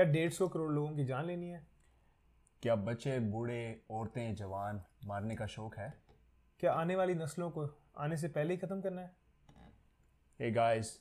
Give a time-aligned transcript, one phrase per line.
[0.00, 1.66] क्या डेढ़ सौ करोड़ लोगों की जान लेनी है?
[2.62, 5.94] क्या बच्चे बूढ़े औरतें जवान मारने का शौक है?
[6.60, 9.16] क्या आने वाली नस्लों को आने से पहले ही खत्म करना है?
[10.40, 11.00] Hey guys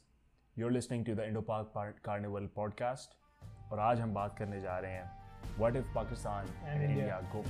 [0.58, 3.10] you're are listening to the Indo Pak carnival podcast
[3.72, 7.42] और आज हम बात करने जा रहे हैं what if Pakistan and India go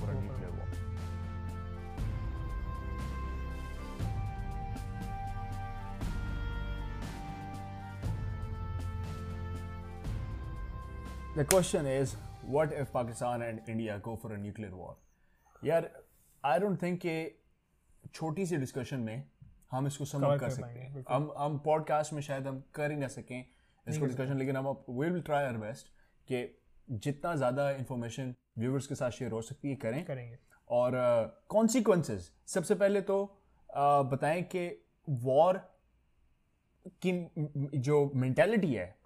[11.36, 14.94] The question is, what if Pakistan and India go for a nuclear war?
[15.64, 15.88] यार
[16.44, 17.40] आई डोंट थिंक कि
[18.14, 19.22] छोटी सी डिस्कशन में
[19.70, 23.08] हम इसको Cover कर सकते हैं। हम हम पॉडकास्ट में शायद हम कर ही ना
[23.08, 23.46] सकें
[23.88, 25.86] इसको डिस्कशन लेकिन हम विल ट्राई आवर बेस्ट
[26.28, 30.92] कि जितना ज़्यादा इंफॉर्मेशन व्यूवर्स के साथ शेयर हो सकती है करें। करेंगे। और
[31.48, 35.58] कॉन्सिक्वेंसेस सबसे पहले तो uh, बताएँ कि वॉर
[37.06, 37.30] की
[37.78, 38.99] जो मैंटेलिटी है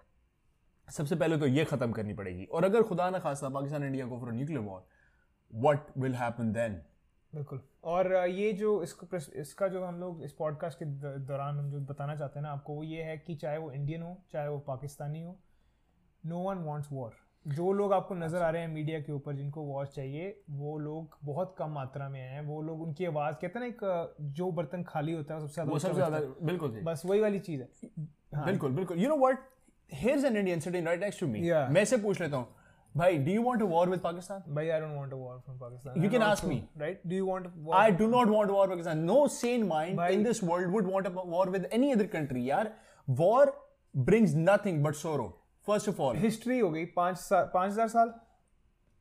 [0.87, 4.19] सबसे पहले तो ये ख़त्म करनी पड़ेगी। और अगर खुदा ना खास्ता पाकिस्तान इंडिया को
[4.19, 4.85] for nuclear war
[5.53, 6.81] what will happen then
[7.33, 11.79] बिल्कुल। और ये जो इसको इसका जो हम लोग इस पॉडकास्ट के दौरान हम जो
[11.83, 14.57] बताना चाहते हैं ना आपको वो ये है कि चाहे वो इंडियन हो चाहे वो
[14.67, 15.37] पाकिस्तानी हो
[16.23, 19.63] नो वन वांट्स वॉर जो लोग आपको नज़र आ रहे हैं मीडिया के ऊपर जिनको
[19.63, 23.65] वॉर चाहिए वो लोग बहुत कम मात्रा में हैं। वो लोग उनकी आवाज़ कहते हैं
[23.65, 27.39] ना एक जो बर्तन खाली होता है सबसे ज़्यादा सबसे ज़्यादा बिल्कुल बस वही वाली
[27.39, 27.67] चीज़ है।
[28.35, 29.45] हाँ, बिल्कुल बिल्कुल। You know what
[29.91, 31.69] here's an Indian sitting right next to me Yeah.
[31.71, 32.47] मैं से पूछ लेता हूँ
[32.95, 35.57] भाई do you want a war with Pakistan भाई I don't want a war from
[35.59, 36.57] Pakistan You can ask me.
[36.81, 37.47] Right do you want
[37.79, 39.05] I do not want war with Pakistan.
[39.09, 42.45] No sane mind Bhai- in this world would want a war with any other country.
[42.49, 42.71] यार
[43.07, 43.41] war
[43.95, 45.27] brings nothing but sorrow.
[45.67, 48.13] First of all, history हो गई पाँच साल पाँच हज़ार साल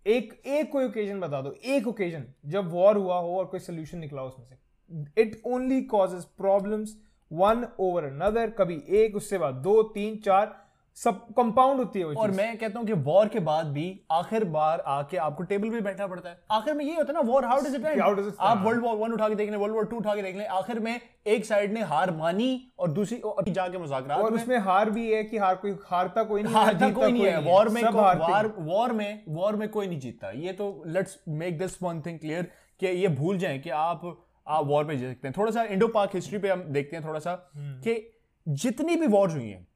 [0.06, 2.24] एक एक कोई ओकेजन बता दो एक ओकेजन
[2.54, 6.96] जब वॉर हुआ हो और कोई सोल्यूशन निकला उसमें से it only causes problems
[7.30, 10.54] one over another कभी एक उससे बाद दो तीन चार
[10.96, 14.44] सब कंपाउंड होती है वो और मैं कहता हूँ कि वॉर के बाद भी आखिर
[14.50, 17.44] बार आके आपको टेबल पे बैठना पड़ता है। आखिर में ये होता है ना war
[17.44, 19.96] how does it it आप वर्ल्ड वॉर वन उठा के देख लें वर्ल्ड वॉर टू
[19.96, 23.78] उठा के देख लें आखिर में एक साइड ने हार मानी और दूसरी और जाके
[23.78, 27.26] मुजाकरात और उसमें हार भी है कि हार कोई हारता कोई नहीं हारता कोई नहीं
[27.26, 31.58] है। वॉर में वार। वॉर में वॉर में कोई नहीं जीतता। ये तो let's make
[31.58, 32.50] this one thing clear
[32.80, 34.10] कि ये भूल जाएँ कि आप
[34.46, 37.04] आप वॉर पे जीत सकते हैं। थोड़ा सा इंडो पाक हिस्ट्री पे हम देखते हैं
[37.04, 38.02] थोड़ा सा हम्म। कि
[38.46, 39.66] जितनी भी वॉर्स हुई हैं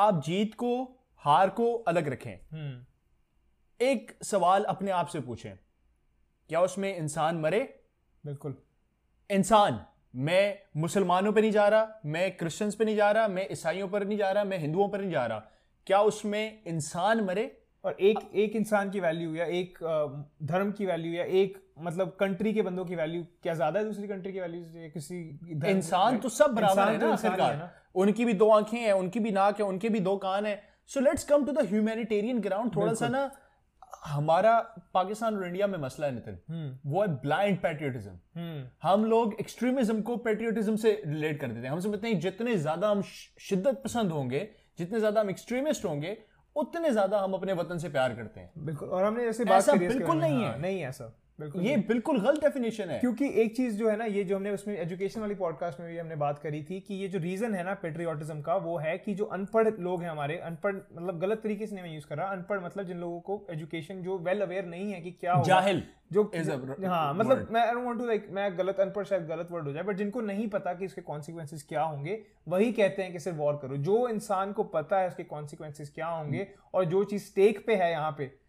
[0.00, 2.84] आप जीत को हार को अलग रखें। हम्म।
[3.80, 5.56] एक सवाल अपने आप से पूछें
[6.48, 7.80] क्या उसमें इंसान मरे?
[8.26, 8.56] बिल्कुल।
[9.30, 13.88] इंसान मैं मुसलमानों पर नहीं जा रहा मैं क्रिश्चियंस पर नहीं जा रहा मैं ईसाइयों
[13.88, 15.38] पर नहीं जा रहा मैं हिंदुओं पर नहीं जा रहा
[15.86, 17.59] क्या उसमें इंसान मरे?
[17.84, 19.78] और एक एक इंसान की वैल्यू या एक
[20.44, 24.08] धर्म की वैल्यू या एक मतलब कंट्री के बंदों की वैल्यू क्या ज़्यादा है दूसरी
[24.08, 25.20] कंट्री की वैल्यू से किसी
[25.70, 29.20] इंसान तो सब बराबर है तो ना ही आखिरकार उनकी भी दो आँखें हैं उनकी
[29.20, 32.76] भी नाक है उनके भी दो कान है। So let's come to the humanitarian ground
[32.76, 33.30] थोड़ा सा ना
[34.06, 34.58] हमारा
[34.94, 40.02] पाकिस्तान और इंडिया में मसला है नितिन। वो है ब्लाइंड पैट्रियोटिज्म हम्म। हम लोग एक्सट्रीमिज्म
[40.02, 43.02] को पेट्रियोटिज्म से रिलेट कर देते हैं। हम समझते हैं जितने ज़्यादा हम
[43.40, 44.48] शिद्दत पसंद होंगे
[44.78, 46.16] जितने ज़्यादा हम एक्सट्रीमिस्ट होंगे
[46.60, 49.72] उतने ज़्यादा हम अपने वतन से प्यार करते हैं बिल्कुल और हमने जैसे बात ऐसा
[49.72, 51.12] बिल्कुल नहीं हाँ, है। नहीं ऐसा
[51.62, 54.78] ये बिल्कुल गलत डेफिनेशन है। क्योंकि एक चीज़ जो है ना ये जो हमने उसमें
[54.78, 57.74] एजुकेशन वाली पॉडकास्ट में भी हमने बात करी थी कि ये जो रीजन है ना
[57.74, 61.74] पेट्रियोटिज्म का वो है कि जो अनपढ़ लोग हैं हमारे अनपढ़ मतलब गलत तरीके से
[61.74, 64.92] नहीं मैं यूज़ कर रहा अनपढ़ मतलब जिन लोगों को एजुकेशन जो वेल अवेयर नहीं
[64.92, 66.30] है कि क्या जाहिल जो
[66.86, 69.82] हाँ मतलब मैं आई वांट टू लाइक मैं गलत अनपढ़ शायद गलत वर्ड हो जाए
[69.82, 73.58] बट जिनको नहीं पता कि इसके कॉन्सिक्वेंसेस क्या होंगे वही कहते हैं कि सिर्फ़ वॉर
[73.62, 77.74] करो। जो इंसान को पता है उसके कॉन्सिक्वेंसेस क्या होंगे और जो चीज़ स्टेक पे
[77.74, 78.39] है यहाँ पे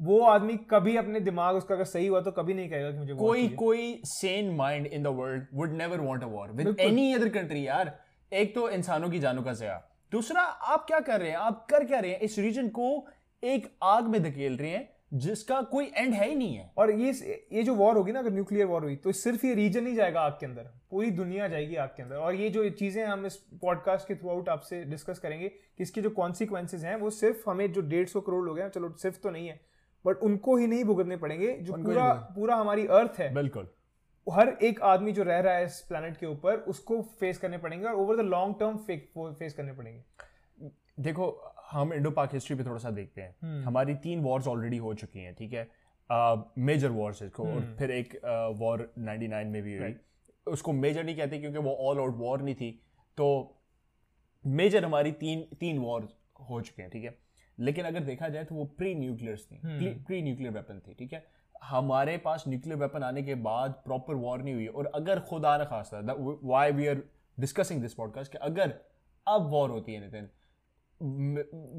[0.00, 3.14] वो आदमी कभी अपने दिमाग उसका अगर सही हुआ तो कभी नहीं कहेगा कि मुझे
[3.14, 7.28] कोई कोई sane mind in the world would never want a war with any other
[7.28, 7.98] country यार।
[8.32, 11.36] एक तो इंसानों की जानों का जया। दूसरा आप क्या कर रहे हैं?
[11.36, 12.20] आप कर क्या रहे हैं?
[12.20, 13.06] इस रीजन को
[13.42, 17.10] एक आग में धकेल रहे हैं जिसका कोई एंड है ही नहीं है। और ये
[17.52, 20.20] ये जो वॉर होगी ना अगर न्यूक्लियर वॉर हुई तो सिर्फ़ ये रीजन ही जाएगा
[20.20, 23.36] आग के अंदर। पूरी दुनिया जाएगी आग के अंदर। और ये जो चीज़ें हम इस
[23.62, 27.72] पॉडकास्ट के थ्रू आउट आपसे डिस्कस करेंगे कि इसके जो कॉन्सिक्वेंसेज हैं वो सिर्फ़ हमें
[27.72, 29.60] जो डेढ़ सौ करोड़ लोग हैं चलो सिर्फ़ तो नहीं है
[30.04, 33.68] बट उनको ही नहीं भुगतने पड़ेंगे जो पूरा पूरा हमारी अर्थ है। बिल्कुल।
[34.26, 37.86] हर एक आदमी जो रह रहा है इस प्लानट के ऊपर उसको फेस करने पड़ेंगे
[37.86, 38.76] और over the long term
[39.32, 40.70] face करने पड़ेंगे।
[41.00, 41.28] देखो
[41.70, 43.66] हम इंडो पाक हिस्ट्री पे थोड़ा सा देखते हैं। hmm.
[43.66, 45.68] हमारी तीन वॉर्स ऑलरेडी हो चुकी हैं ठीक है?
[46.58, 48.14] मेजर वॉर्स इसको और फिर एक
[48.58, 49.94] वॉर uh, 99 में भी हुई।
[50.46, 52.70] उसको मेजर नहीं कहते क्योंकि वो ऑल आउट वॉर नहीं थी।
[53.18, 53.26] तो
[54.44, 56.08] मेजर हमारी तीन तीन वॉर
[56.50, 57.16] हो चुके हैं ठीक है?
[57.58, 59.60] लेकिन अगर देखा जाए तो वो प्री न्यूक्लियर्स थी
[60.04, 61.26] प्री न्यूक्लियर वेपन थी ठीक है?
[61.64, 65.64] हमारे पास न्यूक्लियर वेपन आने के बाद प्रॉपर वॉर नहीं हुई। और अगर खुदा न
[65.64, 66.00] खास्ता
[66.44, 67.02] why we are
[67.40, 68.74] discussing this podcast कि अगर
[69.28, 70.28] अब वॉर होती है नितिन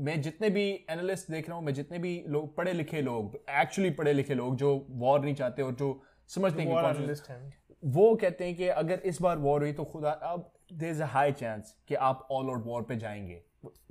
[0.03, 3.89] मैं जितने भी एनालिस्ट देख रहा हूँ मैं जितने भी लोग पढ़े लिखे लोग एक्चुअली
[3.89, 7.53] पढ़े लिखे लोग जो वॉर नहीं चाहते और जो समझते हैं
[7.85, 11.05] वो कहते हैं कि अगर इस बार वॉर हुई तो खुदा अब there is a
[11.05, 13.43] high chance कि आप ऑल आउट वॉर पे जाएँगे।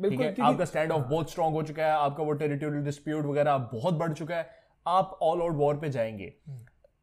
[0.02, 0.34] ठीक है?
[0.40, 4.12] आपका स्टैंड ऑफ़ बहुत स्ट्रांग हो चुका है आपका वो टेरिटोरियल डिस्प्यूट वगैरह बहुत बढ़
[4.12, 4.48] चुका है
[4.86, 6.32] आप ऑल आउट वॉर पे जाएँगे।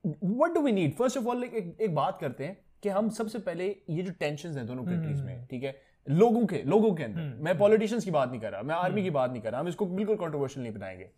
[0.05, 3.65] What do we need first of all एक बात करते हैं कि हम सबसे पहले
[3.89, 5.75] ये जो टेंशन है दोनों कंट्रीज़ में हम्म। ठीक है?
[6.07, 9.01] लोगों के लोगों के अंदर। हम्म। मैं पॉलिटिशियंस की बात नहीं कर रहा मैं आर्मी
[9.01, 11.09] की हम्म। बात नहीं कर रहा हम इसको बिल्कुल कॉन्ट्रोवर्शियल नहीं बनाएँगे।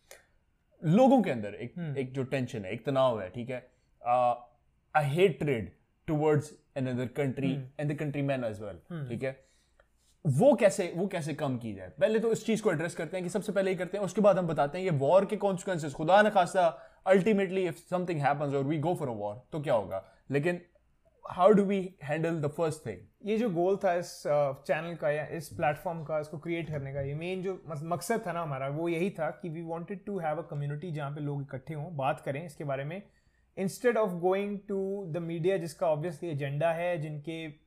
[0.82, 3.60] लोगों के अंदर एक एक जो टेंशन है एक तनाव है ठीक है?
[4.96, 5.10] I
[5.40, 5.72] hatred
[6.08, 9.32] towards another country and the country man as well ठीक है?
[10.26, 11.90] वो कैसे वो कैसे कम की जाए?
[12.00, 14.22] पहले तो इस चीज़ को एड्रेस करते हैं कि सबसे पहले ही करते हैं उसके
[14.22, 16.68] बाद हम बताते हैं ये वॉर के कॉन्सिक्वेंसेस खुदा न खासा
[17.08, 20.04] अल्टीमेटली इफ़ समथिंग हैपेंस और we go for a war तो क्या होगा?
[20.32, 20.62] लेकिन
[21.26, 25.10] how do we handle the first thing ये जो गोल था इस चैनल uh, का
[25.10, 28.68] या इस प्लेटफॉर्म का इसको क्रिएट करने का ये मेन जो मकसद था ना हमारा
[28.68, 31.96] वो यही था कि we wanted to have a community जहाँ पे लोग इकट्ठे हों
[31.98, 33.02] बात करें इसके बारे में।
[33.58, 37.63] Instead of going to the media जिसका ऑब्वियसली एजेंडा है जिनके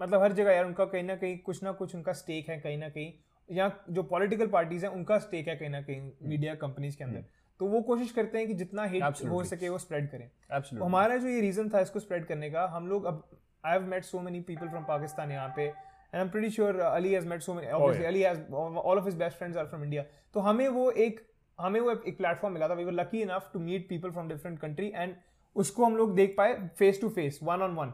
[0.00, 2.78] मतलब हर जगह यार उनका कहीं ना कहीं कुछ ना कुछ उनका स्टेक है कहीं
[2.78, 3.12] ना कहीं।
[3.48, 6.60] या जो पॉलिटिकल पार्टीज़ हैं उनका स्टेक है कहीं ना कहीं मीडिया hmm.
[6.60, 7.28] कंपनीज़ के अंदर। hmm.
[7.60, 11.16] तो वो कोशिश करते हैं कि जितना हिट हो सके वो स्प्रेड करें। तो हमारा
[11.16, 13.22] जो ये रीजन था इसको स्प्रेड करने का हम लोग अब
[13.64, 16.80] I have met so many people from Pakistan यहाँ पे and I am pretty sure
[16.80, 19.84] Ali has met so many obviously Ali has all of his best friends are from
[19.84, 20.04] India
[20.34, 21.20] तो हमें वो एक
[21.58, 24.58] हमें वो एक प्लेटफॉर्म मिला था। We were lucky enough to meet people from different
[24.58, 25.14] country and
[25.56, 27.92] उसको हम लोग देख पाए face to face one on one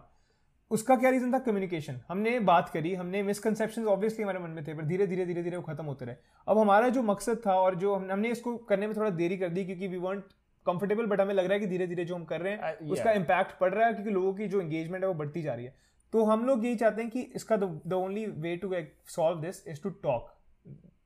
[0.70, 1.38] उसका क्या रीजन था?
[1.38, 5.42] कम्युनिकेशन हमने बात करी हमने मिसकनसेप्शन ऑब्वियसली हमारे मन में थे पर धीरे धीरे धीरे
[5.42, 6.16] धीरे वो खत्म होते रहे।
[6.48, 9.64] अब हमारा जो मकसद था और जो हमने इसको करने में थोड़ा देरी कर दी
[9.64, 10.24] क्योंकि वी वॉन्ट
[10.66, 12.92] कंफर्टेबल बट हमें लग रहा है कि धीरे धीरे जो हम कर रहे हैं uh,
[12.92, 15.64] उसका इम्पैक्ट पड़ रहा है क्योंकि लोगों की जो एंगेजमेंट है वो बढ़ती जा रही
[15.64, 15.74] है।
[16.12, 18.74] तो हम लोग यही चाहते हैं कि इसका the only way to
[19.08, 20.32] solve this is to talk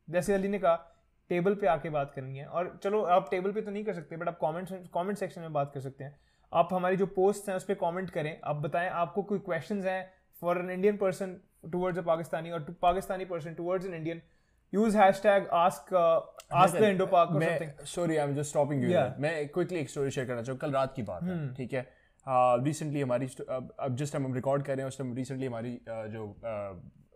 [0.09, 0.75] जैसे अली ने कहा
[1.31, 4.17] टेबल पे आके बात करनी है। और चलो आप टेबल पे तो नहीं कर सकते
[4.17, 6.15] बट आप कमेंट कमेंट सेक्शन में बात कर सकते हैं।
[6.53, 10.13] आप हमारी जो पोस्ट हैं उस पर कॉमेंट करें। आप बताएँ आपको कोई क्वेश्चन हैं
[10.41, 11.37] for an Indian person
[11.73, 14.23] towards a Pakistani और Pakistani person towards an Indian
[14.75, 18.89] use hashtag ask ask the Indo Pak और something sorry I am just stopping you
[19.19, 21.57] मैं क्विकली एक स्टोरी शेयर करना चाहूँ। कल रात की बात है hmm.
[21.57, 21.87] ठीक है?
[22.27, 23.27] रिसेंटली uh, हमारी
[23.81, 26.27] अब जिस टाइम हम रिकॉर्ड कर रहे हैं उस टाइम रिसेंटली हमारी uh, जो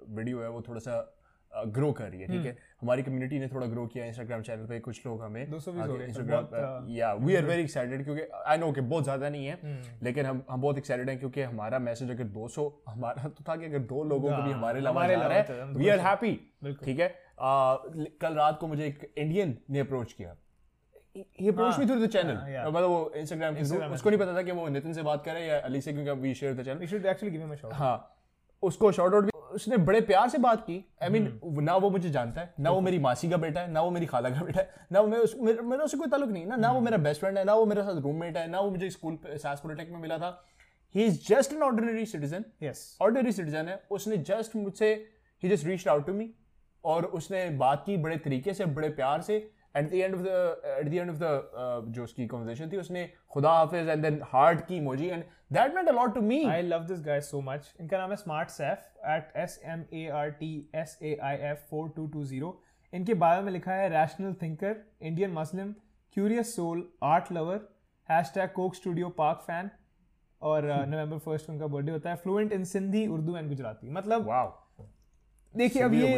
[0.08, 1.19] वीडियो uh, है वो थोड़ा सा
[1.52, 2.50] ग्रो कर रही है ठीक है?
[2.50, 7.12] हम्म। हमारी कम्युनिटी ने थोड़ा ग्रो किया इंस्टाग्राम चैनल पे कुछ लोग हमें इंस्टाग्राम या
[7.14, 10.42] वी आर वेरी एक्साइटेड क्योंकि आई नो कि बहुत ज़्यादा नहीं है हम्म। लेकिन हम
[10.50, 14.04] हम बहुत एक्साइटेड हैं क्योंकि हमारा मैसेज अगर 200 हमारा तो था कि अगर दो
[14.04, 14.80] लोगों को भी हाँ, हमारे
[15.16, 16.34] है वी आर हैप्पी
[16.84, 17.08] ठीक है?
[18.20, 20.36] कल रात को मुझे एक इंडियन ने अप्रोच किया।
[21.16, 22.34] ही थ्रू द चैनल
[22.66, 23.56] मतलब वो इंस्टाग्राम
[23.92, 26.34] उसको नहीं पता था कि वो नितिन से बात करे या अली से क्योंकि we
[26.34, 27.96] share the channel we should actually give him a shot हाँ
[28.62, 31.62] उसको शॉर्ट आउट उसने बड़े प्यार से बात की। I I mean mean, hmm.
[31.64, 34.06] ना वो मुझे जानता है ना वो मेरी मासी का बेटा है ना वो मेरी
[34.06, 36.68] खाला का बेटा है ना वो उस मेरा, मेरा उससे कोई ताल्लुक नहीं ना ना
[36.68, 38.90] वो हम्म। मेरा बेस्ट फ्रेंड है ना वो मेरे साथ रूममेट है ना वो मुझे
[38.90, 40.30] स्कूल सास पोलिटेक में मिला था।
[40.94, 44.92] He is just an ordinary citizen yes ordinary citizen है। उसने जस्ट मुझसे
[45.42, 46.30] he just reach out to me
[46.84, 49.38] और उसने बात की बड़े तरीके से बड़े प्यार से।
[49.74, 53.08] At the end of the at the end of the जो उसकी कन्वर्सेशन थी उसने
[53.30, 56.62] खुदा हाफिज एंड देन हार्ट की emoji and that meant a lot to me I
[56.62, 60.30] love this guy so much इनका नाम है smart Saif at S M A R
[60.40, 62.60] T S A I F four two two zero
[62.92, 65.74] इनके bio में लिखा है rational thinker Indian Muslim
[66.16, 67.68] curious soul art lover
[68.34, 69.70] hashtag Coke Studio Pak fan
[70.42, 74.26] और November uh, first उनका birthday होता है। Fluent in Sindhi Urdu and Gujarati मतलब
[74.26, 74.46] wow.
[75.54, 76.08] देखिए अब ये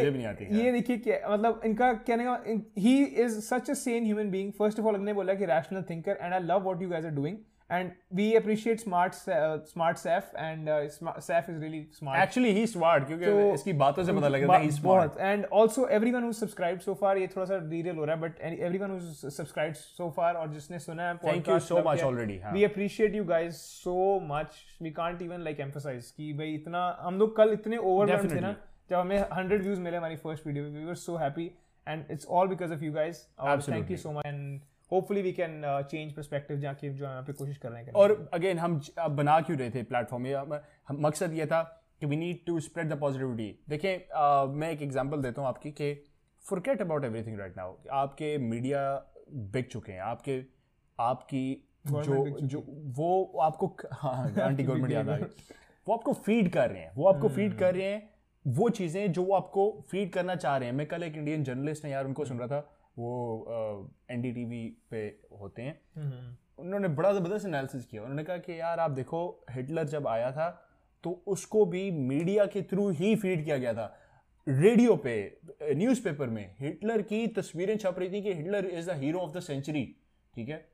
[0.53, 2.43] ये देखिए क्या मतलब इनका कहने का
[2.79, 6.17] he is such a sane human being first of all इन्होंने बोला कि rational thinker
[6.21, 7.37] and I love what you guys are doing
[7.71, 13.25] and we appreciate smart smart Saif and Saif is really smart actually he smart क्योंकि
[13.25, 16.79] तो इसकी बातों से पता लग रहा है he smart and also everyone who subscribe
[16.79, 18.99] so far ये थोड़ा सा रियल हो रहा है but everyone who
[19.29, 23.23] subscribe so far और जिसने सुना है thank you so much already we appreciate you
[23.25, 27.77] guys so much we can't even like emphasize कि भाई इतना हम लोग कल इतने
[27.77, 28.55] ओवरवेल्म्ड थे ना।
[28.93, 31.51] जब हमें हंड्रेड व्यूज़ मिले हमारी first video we were so happy
[31.87, 33.27] and it's all because of you guys
[33.69, 37.57] thank you so much and hopefully we can change perspective जाके जो यहाँ पे कोशिश
[37.57, 40.59] कर रहे हैं और अगेन हम बना क्यों रहे थे प्लेटफॉर्म
[40.91, 41.61] मकसद ये था
[41.99, 44.07] कि we need to spread the positivity देखिए
[44.47, 45.93] मैं एक एग्जांपल देता हूँ आपकी कि
[46.49, 50.43] forget about everything right now आपके मीडिया बिक चुके हैं। आपके
[50.99, 55.23] आपकी जो जो वो आपको हाँ आंटी गवर्नमेंट याद आ गई।
[55.87, 57.59] वो आपको फ़ीड कर रहे हैं। वो आपको फ़ीड hmm.
[57.59, 58.12] कर रहे हैं
[58.45, 61.85] वो चीज़ें जो वो आपको फ़ीड करना चाह रहे हैं। मैं कल एक इंडियन जर्नलिस्ट
[61.85, 62.59] है यार उनको सुन रहा था
[62.97, 65.05] वो एन डी टी वी पे
[65.39, 69.87] होते हैं। हम्म। उन्होंने बड़ा ज़बरदस्त एनालिसिस किया। उन्होंने कहा कि यार आप देखो हिटलर
[69.87, 70.49] जब आया था
[71.03, 73.93] तो उसको भी मीडिया के थ्रू ही फ़ीड किया गया था।
[74.47, 75.15] रेडियो पे
[75.63, 79.39] न्यूज़पेपर में हिटलर की तस्वीरें छप रही थी कि Hitler is the hero of the
[79.41, 79.83] century
[80.33, 80.65] ठीक है?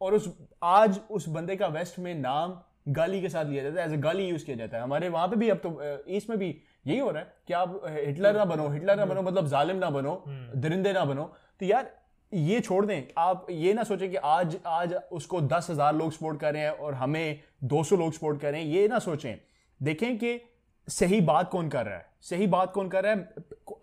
[0.00, 0.28] और उस
[0.64, 3.96] आज उस बंदे का वेस्ट में नाम गाली के साथ लिया जाता है एज ए
[3.98, 6.56] गाली यूज़ किया जाता है। हमारे वहाँ पे भी अब तो ईस्ट में भी
[6.86, 9.90] यही हो रहा है कि आप हिटलर ना बनो हिटलर ना बनो मतलब जालिम ना
[9.90, 10.22] बनो
[10.56, 11.24] दरिंदे ना बनो
[11.60, 11.90] तो यार
[12.32, 16.40] ये छोड़ दें। आप ये ना सोचें कि आज आज उसको दस हज़ार लोग सपोर्ट
[16.40, 19.36] कर रहे हैं और हमें दो सौ लोग सपोर्ट कर रहे हैं ये ना सोचें।
[19.80, 20.40] देखें कि
[20.88, 22.06] सही बात कौन कर रहा है?
[22.20, 23.34] सही बात कौन कर रहा है?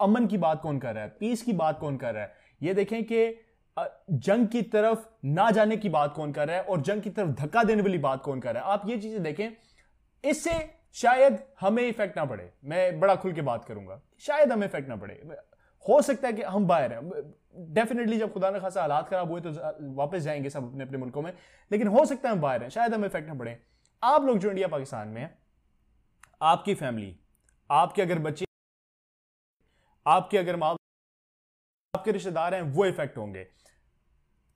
[0.02, 1.10] अमन की बात कौन कर रहा है?
[1.20, 2.34] पीस की बात कौन कर रहा है?
[2.62, 3.34] ये देखें कि
[3.78, 7.30] जंग की तरफ़ ना जाने की बात कौन कर रहा है और जंग की तरफ़
[7.36, 8.70] धक्का देने वाली बात कौन कर रहा है?
[8.70, 9.50] आप ये चीज़ें देखें
[10.24, 10.60] इससे
[10.94, 14.96] शायद हमें इफ़ेक्ट ना पड़े। मैं बड़ा खुल के बात करूँगा। शायद हमें इफ़ेक्ट ना
[14.96, 15.14] पड़े।
[15.90, 17.10] हो सकता है कि हम बाहर हैं।
[17.74, 19.52] डेफिनेटली जब खुदा न खासा हालात खराब हुए तो
[19.96, 21.34] वापस जाएँगे सब अपने अपने मुल्कों में।
[21.72, 23.62] लेकिन हो सकता है हम बाहर हैं। शायद हमें इफ़ेक्ट ना पड़े।
[24.04, 25.38] आप लोग जो इंडिया पाकिस्तान में हैं,
[26.42, 27.20] आपकी फैमिली
[27.72, 28.46] आपके अगर बच्चे,
[30.08, 30.76] आपके अगर माँ
[31.96, 33.48] आपके रिश्तेदार हैं, वो इफ़ेक्ट होंगे।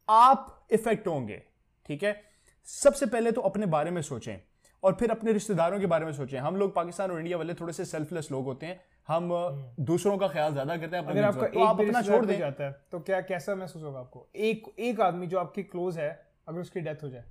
[0.09, 1.43] आप इफ़ेक्ट होंगे।
[1.85, 2.23] ठीक है?
[2.65, 4.37] सबसे पहले तो अपने बारे में सोचें।
[4.85, 7.73] और फिर अपने रिश्तेदारों के बारे में सोचें। हम लोग पाकिस्तान और इंडिया वाले थोड़े
[7.73, 11.47] से सेल्फलेस लोग होते हैं। हम हम्म। दूसरों का ख्याल ज़्यादा करते हैं अगर आपका
[11.49, 14.27] तो आप अपना छोड़ दे। जाता है तो क्या कैसा महसूस होगा आपको?
[14.37, 16.09] एक एक आदमी जो आपकी क्लोज है
[16.47, 17.23] अगर उसकी डेथ हो जाए।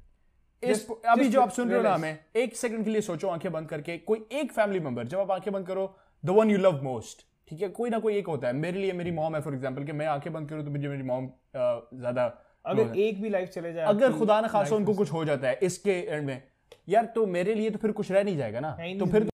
[0.62, 3.50] इस अभी जो आप सुन रहे हो ना हमें एक सेकंड के लिए सोचो आँखें
[3.52, 5.94] बंद करके। कोई एक फैमिली मेंबर जब आप आँखें बंद करो
[6.24, 7.68] the one you love most ठीक है?
[7.70, 10.06] कोई ना कोई एक होता है। मेरे लिए मेरी मॉम है फॉर एग्ज़ाम्पल कि मैं
[10.08, 12.24] आँखें बंद करूँ तो मुझे मेरी मॉम ज़्यादा
[12.66, 15.58] अगर एक भी लाइफ चले जाए अगर खुदा ना खासा उनको कुछ हो जाता है
[15.62, 16.42] इसके एंड में।
[16.88, 19.28] यार तो मेरे लिए तो फिर कुछ रह नहीं जाएगा ना। तो फिर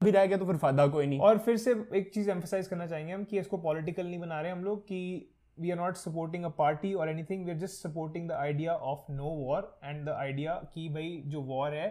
[0.00, 2.86] भी रह गया तो फिर फ़ायदा कोई नहीं। और फिर से एक चीज़ एम्फोसाइज करना
[2.86, 5.00] चाहेंगे हम कि इसको पॉलिटिकल नहीं बना रहे हम लोग कि
[5.58, 9.10] we are not supporting a party और anything we are just supporting the idea of
[9.12, 11.88] no war and the idea कि भाई जो वॉर है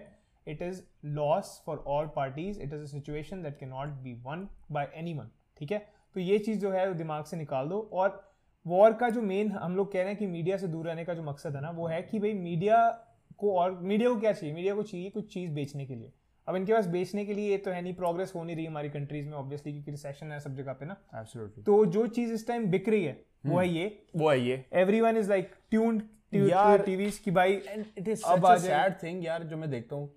[0.48, 0.82] it is
[1.16, 5.30] loss for all parties it is a situation that can not be won by anyone
[5.60, 5.80] ठीक है?
[6.16, 8.22] तो ये चीज़ जो है वो दिमाग से निकाल दो। और
[8.66, 11.14] वॉर का जो मेन हम लोग कह रहे हैं कि मीडिया से दूर रहने का
[11.14, 12.80] जो मकसद है ना वो है कि भाई मीडिया
[13.40, 16.12] को और मीडिया को क्या चाहिए मीडिया को चाहिए कुछ चीज़ बेचने के लिए
[16.48, 19.28] अब इनके पास बेचने के लिए तो है नहीं प्रोग्रेस हो नहीं रही हमारी कंट्रीज़
[19.28, 21.66] में ऑब्वियसली क्योंकि रिसेशन है सब जगह पे ना Absolutely.
[21.66, 23.64] तो जो चीज़ इस टाइम बिक रही है वो hmm.
[23.64, 26.02] है ये वो है ये everyone is like tuned
[26.34, 27.54] यार टीवी की भाई
[27.98, 30.10] इट इज़ अब अ सैड थिंग यार जो मैं देखता हूँ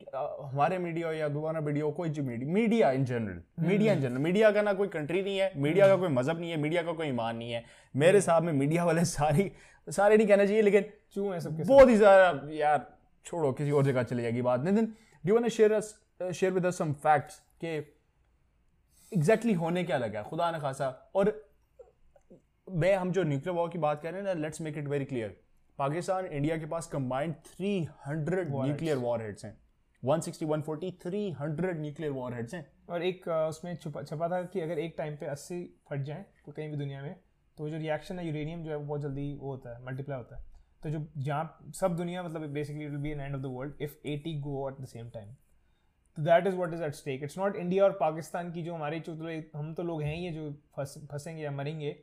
[0.43, 4.63] हमारे मीडिया या दोबारा मीडिया कोई जो media in general media in general media का
[4.63, 6.03] ना कोई कंट्री नहीं है मीडिया का hmm.
[6.03, 7.65] कोई मज़हब नहीं है मीडिया का कोई ईमान नहीं है
[7.97, 8.19] मेरे.
[8.19, 9.51] हिसाब में मीडिया वाले सारी
[9.89, 13.85] सारे नहीं कहना चाहिए लेकिन क्यों है सबके बहुत ही ज़्यादा यार छोड़ो किसी और
[13.85, 14.93] जगह चली जाएगी बात Nitin
[15.25, 15.81] do want share
[16.33, 17.77] share with some facts के
[19.13, 21.33] एग्जैक्टली होने क्या लगा खुदा न खासा। और
[22.69, 25.05] मैं हम जो न्यूक्लियर वॉर की बात कर रहे हैं ना let's make it very
[25.05, 25.37] clear
[25.79, 29.57] Pakistan India के पास कंबाइंड 300 न्यूक्लियर वॉर हेड्स हैं।
[30.03, 34.79] 160 140 300 न्यूक्लियर वॉर हेड्स हैं। और एक उसमें छुपा छपा था कि अगर
[34.79, 35.61] एक टाइम पे 80
[35.91, 37.15] फट जाएँ तो कहीं भी दुनिया में
[37.59, 40.37] तो जो रिएक्शन है यूरेनियम जो है वो बहुत जल्दी वो होता है मल्टीप्लाई होता
[40.37, 40.51] है।
[40.83, 43.97] तो जो जहाँ सब दुनिया मतलब basically will be an end of the world if
[44.07, 45.29] 80 go at the same time
[46.17, 49.01] तो that is what is at stake it's not India और पाकिस्तान की जो हमारे
[49.01, 49.13] जो
[49.59, 51.97] हम तो लोग हैं ही जो फंसेंगे या मरेंगे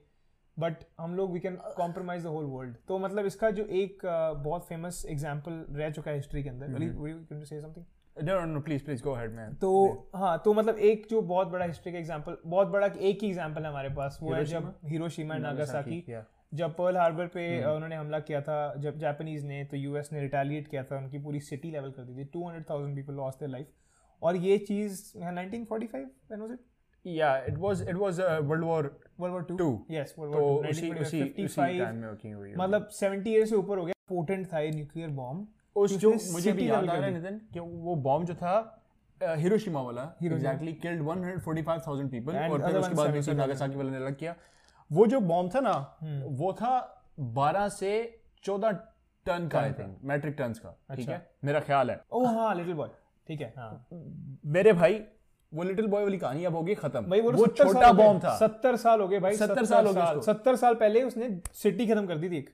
[0.58, 4.44] बट हम लोग we can compromise the whole world तो मतलब इसका जो एक uh,
[4.44, 7.46] बहुत फ़ेमस एग्ज़ाम्पल रह चुका है हिस्ट्री के अंदर.
[7.46, 7.86] से something
[8.18, 11.92] no, no, please, please go ahead, तो हाँ तो मतलब एक जो बहुत बड़ा हिस्ट्री
[11.92, 16.04] का एग्ज़ाम्पल बहुत बड़ा एक ही एग्ज़ाम्पल है हमारे पास वो है जब हिरोशिमा नागासाकी
[16.54, 17.72] जब पर्ल हार्बर पे hmm.
[17.72, 21.40] उन्होंने हमला किया था जब जापानीज ने तो यूएस ने रिटेलिएट किया था उनकी पूरी
[21.40, 23.68] सिटी लेवल कर दी थी। Two hundred thousand people loss their life
[24.24, 26.58] और ये चीज़ 1945 when
[27.58, 28.82] was it uh, world war
[29.20, 32.90] world war 2 two yes world war तो उसी उसी टाइम में वर्किंग हुई मतलब
[32.90, 36.70] 70 ईयर से ऊपर हो गया पोटेंट था ये न्यूक्लियर बॉम्ब उस जो मुझे भी
[36.70, 38.86] याद आ रहा है नितिन कि वो बॉम्ब जो था
[39.22, 44.16] हिरोशिमा वाला एग्जैक्टली किल्ड 145000 पीपल और फिर उसके बाद उसे नागासाकी वाले ने अलग
[44.16, 44.36] किया।
[44.92, 46.72] वो जो बॉम्ब था ना हम्म। वो था
[47.38, 47.92] 12 से
[48.44, 48.74] 14
[49.26, 51.30] टन का आई थिंक मैट्रिक टन्स का ठीक अच्छा। है?
[51.46, 52.90] मेरा ख्याल है। ओह हाँ लिटिल बॉय
[53.28, 53.88] ठीक है। हाँ।
[54.54, 55.02] मेरे भाई
[55.52, 58.76] वो लिटिल बॉय वाली कहानी अब होगी खत्म। भाई वो, वो छोटा बॉम्ब था। सत्तर
[58.78, 62.18] साल हो गए भाई सत्तर साल हो गए सत्तर साल पहले उसने सिटी खत्म कर
[62.18, 62.46] दी थी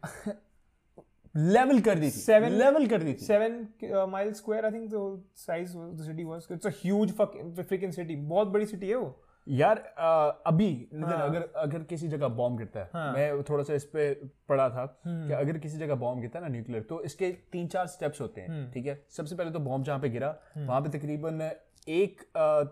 [1.35, 3.67] लेवल कर दी थी। सेवन लेवल कर दी थी। Seven
[4.09, 5.71] mile square I think the size
[6.03, 9.07] city was it's a huge freaking city बहुत बड़ी सिटी है वो।
[9.47, 11.17] यार आ, अभी हाँ.
[11.19, 13.11] अगर अगर किसी जगह बॉम्ब गिरता है हाँ.
[13.13, 14.13] मैं थोड़ा सा इस पे
[14.49, 17.67] पढ़ा था हम्म। कि अगर किसी जगह बॉम्ब गिरता है ना न्यूक्लियर तो इसके तीन
[17.67, 20.67] चार स्टेप्स होते हैं हम्म। ठीक है सबसे पहले तो बॉम्ब जहाँ पे गिरा हम्म।
[20.67, 21.49] वहाँ पे तकरीबन
[21.89, 22.63] एक आ,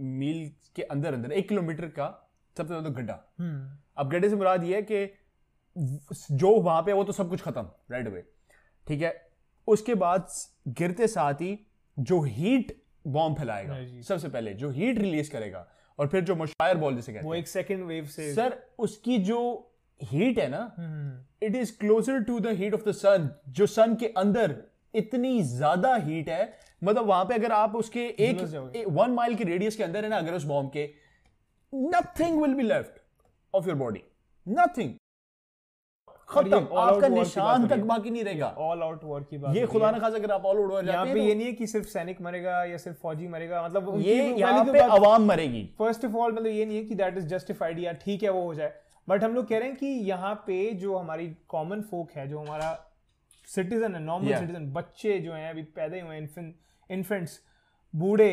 [0.00, 2.08] मील के अंदर अंदर एक किलोमीटर का
[2.56, 3.20] सबसे ज़्यादा गड्ढा
[3.96, 5.06] अब गड्ढे से मुराद ये है कि
[6.32, 8.24] जो वहाँ पे वो तो सब कुछ खत्म राइट अवे
[8.86, 9.14] ठीक है
[9.68, 10.28] उसके बाद
[10.70, 11.58] गिरते साथ ही
[11.96, 12.76] जो हीट
[13.08, 15.66] बॉम्ब फैलाएगा सबसे पहले जो हीट रिलीज़ करेगा
[15.98, 19.40] और फिर जो मुशायर बॉल जिसे कहते वो एक सेकंड वेव से सर उसकी जो
[20.00, 20.62] हीट है ना
[21.42, 24.56] it is closer to the heat of the sun जो सन के अंदर
[24.94, 29.76] इतनी ज़्यादा हीट है मतलब वहाँ पे अगर आप उसके एक वन माइल के रेडियस
[29.76, 30.88] के अंदर है ना अगर उस बॉम्ब के
[31.72, 33.00] nothing will be left
[33.54, 34.02] of your body
[34.46, 34.94] nothing
[36.28, 39.98] खत्म। आपका निशान तक बाकी नहीं रहेगा। ऑल आउट वॉर की बात ये खुदा ना
[39.98, 42.64] खास अगर आप ऑल आउट वॉर यहाँ पे ये नहीं है कि सिर्फ़ सैनिक मरेगा
[42.64, 46.64] या सिर्फ़ फौजी मरेगा मतलब ये यहाँ पे आवाम मरेगी। फ़र्स्ट ऑफ़ ऑल मतलब ये
[46.64, 48.72] नहीं है कि दैट इज़ जस्टिफाइड या ठीक है वो हो जाए।
[49.08, 52.38] बट हम लोग कह रहे हैं कि यहाँ पे जो हमारी कॉमन फोक है जो
[52.38, 52.72] हमारा
[53.48, 56.52] सिटीजन है नॉर्मल सिटीजन बच्चे जो हैं अभी पैदा हुए हैं
[56.90, 57.40] इन्फेंट्स
[57.94, 58.32] बूढ़े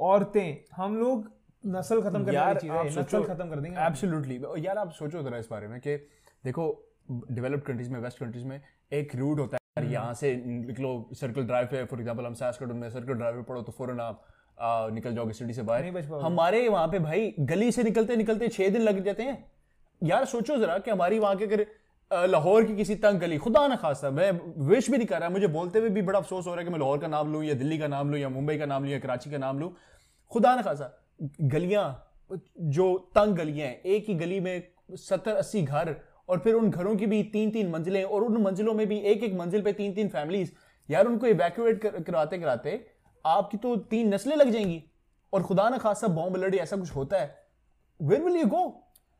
[0.00, 1.30] औरतें हम लोग
[1.64, 5.48] नस्ल खत्म करने की चीज़ नस्ल खत्म कर देंगे। एब्सोल्युटली यार आप सोचो जरा इस
[5.50, 5.96] बारे में कि
[6.44, 6.66] देखो
[7.08, 8.60] डेवलप्ड कंट्रीज़ में वेस्ट कंट्रीज़ में
[8.92, 12.72] एक रूट होता है हम्म। यहाँ से निकलो सर्कल ड्राइव पे फॉर एग्जांपल हम सासकट
[12.72, 14.24] में सर्कल ड्राइव पे पढ़ो तो फ़ौरन आप
[14.60, 16.22] आ, निकल जाओगे सिटी से बाहर.
[16.22, 19.44] हमारे वहाँ पे भाई गली से निकलते निकलते छह दिन लग जाते हैं।
[20.02, 21.66] यार सोचो जरा कि हमारी वहाँ के अगर
[22.28, 24.30] लाहौर की किसी तंग गली खुदा ना खासा मैं
[24.68, 26.72] विश भी नहीं कर रहा मुझे बोलते हुए भी बड़ा अफसोस हो रहा है कि
[26.72, 28.92] मैं लाहौर का नाम लूँ या दिल्ली का नाम लूँ या मुंबई का नाम लूँ
[28.92, 29.72] या कराची का नाम लूँ।
[30.32, 30.90] खुदा ना खासा
[31.42, 31.86] गलियाँ
[32.70, 34.62] जो तंग गलियाँ हैं एक ही गली में
[34.98, 35.94] सत्तर अस्सी घर
[36.28, 39.22] और फिर उन घरों की भी तीन तीन मंजिलें और उन मंजिलों में भी एक
[39.24, 40.50] एक मंजिल पे तीन तीन फैमिलीज़
[40.88, 42.80] यार उनको इवैक्यूएट कराते कराते
[43.24, 44.82] आपकी तो तीन नस्लें लग जाएँगी।
[45.32, 47.34] और खुदा ना खासा बॉम्ब लड़ी ऐसा कुछ होता है।
[48.00, 48.62] Where will you go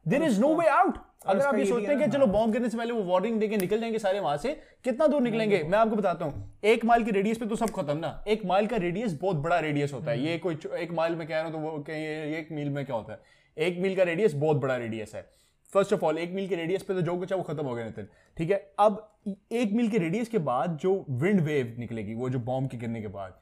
[0.06, 2.78] there is no way out अगर आप ये सोचते हैं कि चलो बॉम्ब गिरने से
[2.78, 4.52] पहले वो वार्निंग देके निकल जाएँगे सारे वहाँ से
[4.84, 5.62] कितना दूर निकलेंगे?
[5.62, 8.66] मैं आपको बताता हूँ एक माइल के रेडियस पे तो सब खत्म ना। एक माइल
[8.66, 11.52] का रेडियस बहुत बड़ा रेडियस होता है। ये कोई एक माइल में कह रहा हूँ
[11.52, 13.20] तो वो एक मील में क्या होता है?
[13.56, 15.26] एक मील का रेडियस बहुत बड़ा रेडियस है।
[15.74, 17.74] फ़र्स्ट ऑफ़ ऑल एक मील के रेडियस पे तो जो कुछ है वो खत्म हो
[17.74, 18.74] गया नितिन ठीक है?
[18.78, 19.18] अब
[19.52, 23.00] एक मील के रेडियस के बाद जो विंड वेव निकलेगी वो जो बॉम्ब के गिरने
[23.00, 23.40] के बाद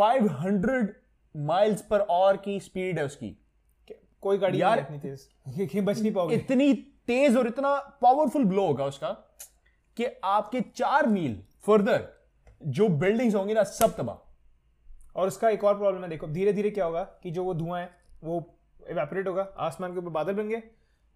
[0.00, 0.86] 500
[1.36, 3.36] माइल्स पर और की स्पीड है उसकी.
[4.22, 5.80] कोई गाड़ी यार इतनी तेज.
[5.84, 6.36] बच नहीं पाओगे.
[6.36, 6.72] इतनी
[7.06, 9.08] तेज और इतना पावरफुल ब्लो होगा उसका
[9.96, 12.08] कि आपके चार मील फर्दर
[12.66, 14.22] जो बिल्डिंग्स होंगी ना सब तबाह.
[15.16, 17.80] और उसका एक और प्रॉब्लम है देखो धीरे धीरे क्या होगा कि जो वो धुआँ
[17.80, 17.90] है
[18.24, 18.58] वो
[18.90, 20.62] इवेपोरेट होगा आसमान के ऊपर बादल बन गए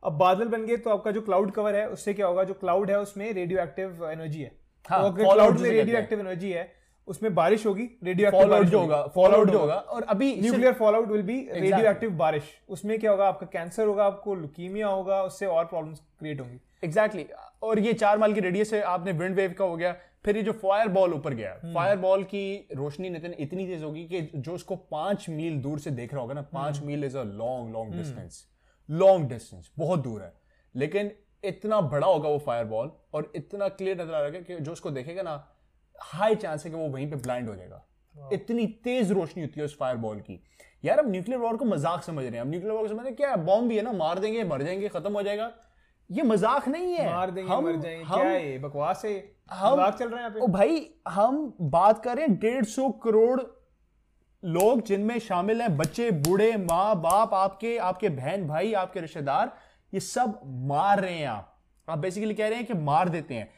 [0.03, 2.45] अब बादल बन गए तो आपका जो क्लाउड कवर है उससे क्या होगा?
[2.45, 4.53] जो क्लाउड है उसमें रेडियो एक्टिव एनर्जी है।
[4.89, 6.73] हाँ, तो क्लाउड में रेडियो एक्टिव एनर्जी है
[7.09, 10.73] उसमें बारिश होगी रेडियो फॉल आउट जो होगा। फॉल आउट जो होगा। और अभी nuclear
[10.95, 11.39] fallout will be
[11.91, 13.29] radioactive बारिश। उसमें क्या होगा?
[13.29, 17.63] आपका कैंसर होगा आपको लुकीमिया होगा उससे और प्रॉब्लम्स क्रिएट होंगी। Exactly exactly.
[17.63, 20.43] और ये चार माइल की रेडियस है आपने विंड वेव का हो गया फिर ये
[20.43, 24.21] जो फायर बॉल ऊपर गया फायर हम्म। बॉल की रोशनी नितिन इतनी तेज होगी कि
[24.37, 27.73] जो उसको पाँच मील दूर से देख रहा होगा ना पाँच मील is a long
[27.73, 28.45] long distance
[28.91, 30.33] long distance बहुत दूर है।
[30.75, 31.11] लेकिन
[31.45, 34.73] इतना बड़ा होगा वो फायर बॉल और इतना क्लियर नज़र आ रहा है कि जो
[34.73, 35.35] उसको देखेगा ना
[35.97, 37.85] हाई चांस है कि वो वहीं पे ब्लाइंड हो जाएगा।
[38.33, 40.43] इतनी तेज रोशनी होती है उस फायर बॉल की।
[40.85, 43.09] यार अब न्यूक्लियर वॉर को मज़ाक समझ रहे हैं। हम न्यूक्लियर वॉर को समझ रहे
[43.09, 45.51] हैं क्या बॉम्ब भी है ना मार देंगे मर जाएँगे खत्म हो जाएगा।
[46.11, 49.13] ये मज़ाक नहीं है। मार देंगे हम, मर जाएँगे हम, क्या है बकवास है?
[49.51, 53.41] हम चल रहे हैं ओ भाई हम बात करें डेढ़ सौ करोड़
[54.43, 59.53] लोग जिनमें शामिल हैं बच्चे बूढ़े माँ बाप आपके आपके बहन भाई आपके रिश्तेदार
[59.93, 61.57] ये सब मार रहे हैं आप।
[61.89, 63.49] आप बेसिकली कह रहे हैं कि मार देते हैं।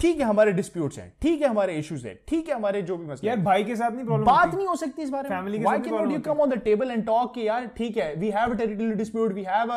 [0.00, 3.06] ठीक है हमारे डिस्प्यूट्स हैं ठीक है हमारे इश्यूज़ हैं ठीक है हमारे जो भी
[3.06, 5.58] मसले यार भाई के साथ नहीं प्रॉब्लम बात नहीं हो सकती इस बारे में। फैमिली
[5.58, 8.52] के साथ you come on the table and talk कि यार ठीक है we have
[8.52, 9.72] a territorial dispute we have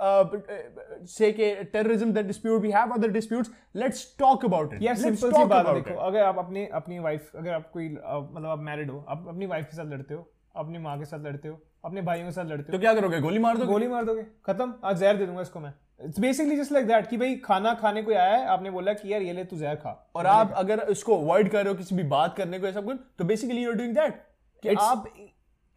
[0.00, 4.96] a से के terrorism that dispute we have other disputes let's talk about it यार
[4.96, 8.90] सिंपल सी बात देखो अगर आप अपनी अपनी वाइफ अगर आप कोई मतलब आप मैरिड
[8.90, 12.02] हो आप अपनी वाइफ के साथ लड़ते हो अपनी माँ के साथ लड़ते हो अपने
[12.02, 13.20] भाइयों के साथ लड़ते हो तो क्या करोगे?
[13.20, 13.72] गोली मार दोगे?
[13.72, 14.22] गोली मार दोगे?
[14.46, 14.74] खत्म?
[14.84, 18.02] आज जहर दे दूँगा इसको मैं। It's basically just like that कि भाई खाना खाने
[18.02, 20.84] को आया है आपने बोला कि यार ये ले तू जहर खा। और आप अगर
[20.90, 23.70] इसको अवॉइड कर रहे हो किसी भी बात करने को ऐसा कुछ तो basically you
[23.70, 24.22] are doing that
[24.62, 25.04] कि आप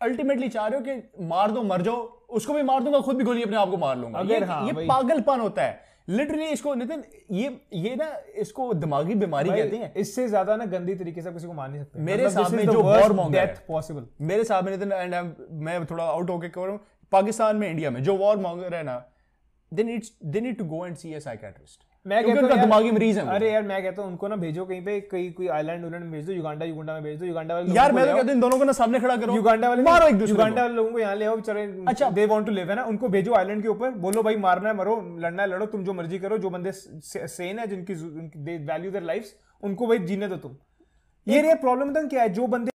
[0.03, 3.23] अल्टीमेटली चाह रहे हो कि मार दो मर जाओ। उसको भी मार दूँगा खुद भी
[3.23, 6.73] गोली अपने आप को मार लूँगा। अगर ये, हाँ, ये पागलपन होता है। लिटरली इसको
[6.75, 11.31] नितिन ये ये ना इसको दिमागी बीमारी कहते हैं। इससे ज़्यादा ना गंदी तरीके से
[11.31, 14.91] किसी को मार नहीं सकते। मेरे मतलब सामने जो वॉर मॉन्गर पॉसिबल मेरे सामने नितिन
[14.91, 16.79] एंड मैं थोड़ा आउट होके कह रहा हूँ
[17.11, 19.01] पाकिस्तान में इंडिया में जो वॉर मॉन्गर है ना
[19.71, 23.19] they need they need to go and see a psychiatrist मैं कहता हूँ दिमागी मरीज़
[23.19, 26.11] है अरे यार मैं कहता हूँ उनको ना भेजो कहीं पे कहीं कोई आइलैंड उलैंड
[26.11, 28.39] भेज दो युगांडा युगांडा में भेज दो युगांडा वाले यार मैं तो कहता हूँ इन
[28.39, 30.99] दोनों को ना सामने खड़ा करो। युगांडा वाले मारो एक दूसरे युगांडा वाले लोगों को
[30.99, 32.83] यहाँ ले आओ बेचारे अच्छा। दे वांट टू लिव है ना?
[32.83, 35.93] उनको भेजो आइलैंड के ऊपर बोलो भाई मारना है मरो लड़ना है लड़ो तुम जो
[35.93, 40.37] मर्ज़ी करो जो बंदे सेन है जिनकी दे वैल्यू देयर लाइफ्स उनको भाई जीने दो
[40.37, 40.55] तुम।
[41.27, 42.71] ये प्रॉब्लम क्या है जो बंदे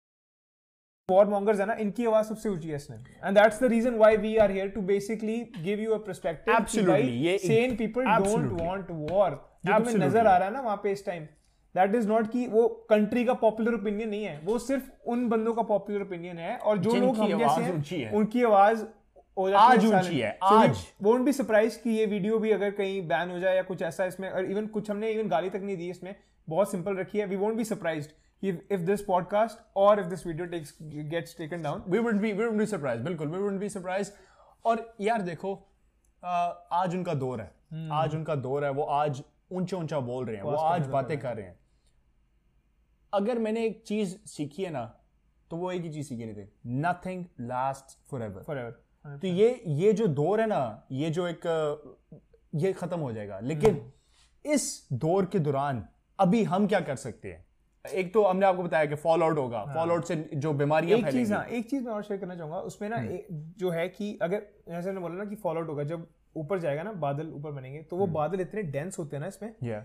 [1.08, 4.16] वॉर मॉन्गर्स है ना इनकी आवाज़ सबसे ऊँची है इसने and that's the reason why
[4.18, 8.90] we are here to basically give you a perspective absolutely ये sane people don't want
[8.90, 11.22] war जो तुम्हें नज़र आ रहा है ना वहाँ पे इस टाइम
[11.74, 15.54] दैट इज़ नॉट कि वो कंट्री का पॉपुलर ओपिनियन नहीं है वो सिर्फ़ उन बंदों
[15.54, 18.84] का पॉपुलर ओपिनियन है और जो लोग हम जैसे हैं उनकी आवाज़
[19.56, 23.38] आज ऊँची है आज वोंट बी सरप्राइज़ कि ये वीडियो भी अगर कहीं बैन हो
[23.38, 26.14] जाए या कुछ ऐसा इसमें और इवन कुछ हमने इवन गाली तक नहीं दी इसमें
[26.48, 28.10] बहुत सिंपल रखी है we won't be surprised
[28.42, 30.72] if, if this podcast or if this video takes
[31.12, 33.04] gets taken down we wouldn't be we wouldn't be surprised.
[33.04, 34.12] बिल्कुल we wouldn't be surprised.
[34.64, 35.54] और यार देखो
[36.22, 37.92] आज उनका दौर है। hmm.
[37.92, 39.22] आज उनका दौर है वो आज
[39.52, 41.58] ऊँचा ऊँचा बोल रहे हैं वो आज बातें कर रहे हैं।
[43.12, 44.84] अगर मैंने एक चीज़ सीखी है ना
[45.50, 49.26] तो वो एक ही चीज़ सीखी नहीं थी। Nothing last forever forever तो
[49.26, 51.46] ये ये जो दौर है ना ये जो एक
[52.54, 54.50] ये खत्म हो जाएगा। लेकिन hmm.
[54.54, 55.86] इस दौर के दौरान
[56.18, 57.44] अभी हम क्या कर सकते हैं?
[57.84, 59.74] एक तो हमने आपको बताया कि फॉल आउट होगा हाँ.
[59.74, 62.58] फॉल आउट से जो बीमारियाँ एक चीज़ हाँ एक चीज़ मैं और शेयर करना चाहूँगा
[62.62, 63.18] उसमें ना हम्म।
[63.58, 66.82] जो है कि अगर जैसे मैंने बोला ना कि फॉल आउट होगा जब ऊपर जाएगा
[66.82, 69.82] ना बादल ऊपर बनेंगे तो वो हम्म। बादल इतने डेंस होते हैं ना इसमें yeah.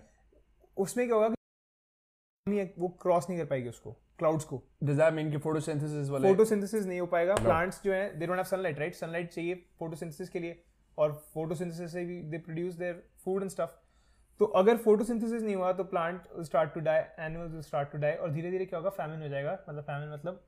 [0.76, 1.28] उसमें क्या होगा
[2.46, 6.28] कि वो क्रॉस नहीं कर पाएगी उसको क्लाउड्स को डज दैट मीन कि फोटोसिंथेसिस वाले
[6.28, 10.28] फोटोसिंथेसिस नहीं हो पाएगा प्लांट्स जो है they don't have sunlight right sunlight चाहिए फोटोसिंथेसिस
[10.28, 10.62] के लिए
[10.98, 13.80] और फोटोसिंथेसिस से भी they produce their food and stuff
[14.40, 18.30] तो अगर फोटोसिंथेसिस नहीं हुआ तो plant start to die animals start to die और
[18.30, 18.90] धीरे धीरे क्या होगा?
[18.90, 20.42] फैमिन हो जाएगा। मतलब फैमिन मतलब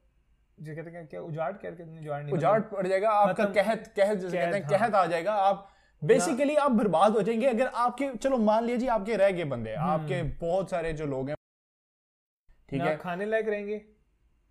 [0.60, 1.52] जो कहते हैं क्या उजाड़?
[1.52, 2.00] कहते हैं?
[2.00, 5.32] उजाड़ नहीं उजाड़ पड़ जाएगा आपका कहत कहत जैसे कहते हैं कहत हाँ। आ जाएगा।
[5.32, 5.68] आप
[6.02, 9.90] बेसिकली आप बर्बाद हो जाएँगे। अगर आपके चलो मान लीजिए आपके रह गए बंदे हम्म।
[9.90, 11.36] आपके बहुत सारे जो लोग हैं
[12.68, 12.96] ठीक है?
[12.96, 13.84] खाने लायक रहेंगे।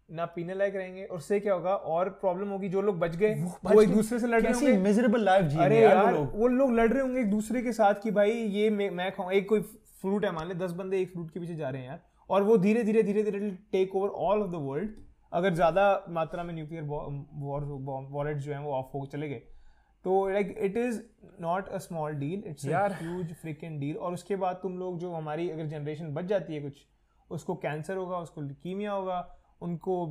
[0.09, 1.73] ना पीने लायक रहेंगे और उससे क्या होगा?
[1.75, 3.33] और प्रॉब्लम होगी जो लोग बच गए
[3.65, 6.71] वो एक दूसरे से लड़ रहे होंगे। मिजरेबल लाइफ जी अरे यार, यार वो लोग
[6.73, 9.61] लड़ रहे होंगे एक दूसरे के साथ कि भाई ये मैं, खाऊं। एक कोई
[10.01, 12.43] फ्रूट है मान ले दस बंदे एक फ्रूट के पीछे जा रहे हैं यार और
[12.43, 14.91] वो धीरे धीरे धीरे धीरे take over all of the world
[15.33, 19.41] अगर ज़्यादा मात्रा में न्यूक्लियर वॉलेट जो है वो ऑफ़ हो चले गए।
[20.05, 21.01] तो like it is
[21.41, 25.49] not a small deal it's huge freaking deal और उसके बाद तुम लोग जो हमारी
[25.49, 26.85] अगर जनरेशन बच जाती है कुछ
[27.29, 29.19] उसको कैंसर होगा उसको कीमिया होगा
[29.61, 30.05] उनको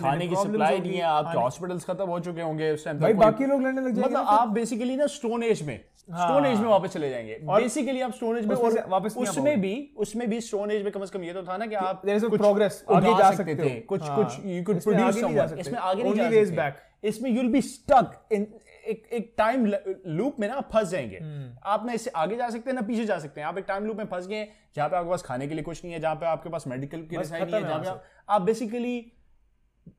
[0.00, 3.46] खाने की सप्लाई नहीं है आपके हॉस्पिटल्स खत्म हो चुके होंगे उस टाइम भाई बाकी
[3.46, 6.92] लोग लड़ने लग जाएँगे मतलब आप बेसिकली ना स्टोन एज में स्टोन एज में वापस
[6.92, 10.82] चले जाएँगे। बेसिकली आप स्टोन एज में और वापस उसमें भी उसमें भी स्टोन एज
[10.82, 13.70] में कम से कम ये तो था ना कि आप प्रोग्रेस आगे जा सकते थे।
[13.88, 15.16] कुछ कुछ यू कुड प्रोड्यूस
[15.58, 18.46] इसमें आगे नहीं जा सकते। इसमें you will be stuck in
[18.86, 21.62] एक एक टाइम लूप में ना आप फंस जाएँगे। hmm.
[21.64, 23.86] आप ना इससे आगे जा सकते हैं ना पीछे जा सकते हैं। आप एक टाइम
[23.86, 26.14] लूप में फंस गए जहाँ पे आपके पास खाने के लिए कुछ नहीं है जहाँ
[26.14, 29.12] पे आपके पास मेडिकल की नहीं है जहाँ पे आप बेसिकली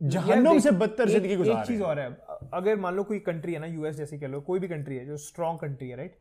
[0.04, 2.10] जहन्नुम से बदतर ज़िंदगी गुजार एक चीज़ और है
[2.54, 5.06] अगर मान लो कोई कंट्री है ना यूएस जैसी कह लो कोई भी कंट्री है
[5.06, 6.20] जो स्ट्रॉन्ग कंट्री है राइट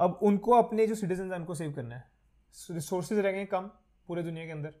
[0.00, 2.04] अब उनको अपने जो सिटीजन है उनको सेव करना है।
[2.70, 3.70] रिसोर्सेज रहेंगे कम
[4.08, 4.74] पूरे दुनिया के अंदर।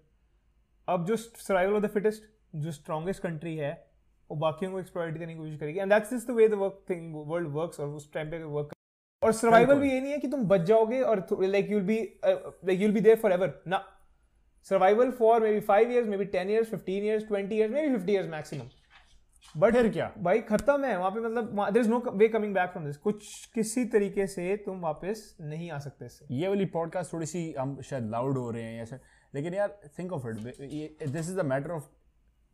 [0.88, 2.22] अब जो सर्वाइवल ऑफ़ द फिटेस्ट
[2.56, 3.89] जो स्ट्रॉन्गेस्ट कंट्री है
[4.30, 6.84] वो बाकियों को एक्सप्लॉइट करने की कोशिश करेगी। And that's is the way the work
[6.90, 8.74] thing world works और उस टाइम पे वर्क
[9.22, 12.80] और सर्वाइवल भी ये नहीं है कि तुम बच जाओगे और like you'll be like
[12.80, 13.86] you'll be there forever ना।
[14.66, 18.26] Survival for maybe five years, maybe 10 years, 15 years, 20 years, maybe 50 years
[18.32, 18.66] maximum.
[19.56, 20.10] But फिर क्या?
[20.18, 23.46] भाई खत्म है। वहाँ पे मतलब there is no way coming back from this कुछ
[23.54, 27.80] किसी तरीके से तुम वापस नहीं आ सकते इससे। ये वाली पॉडकास्ट थोड़ी सी हम
[27.80, 28.96] शायद लाउड हो रहे हैं ऐसे
[29.34, 31.88] लेकिन यार think of it this is the matter of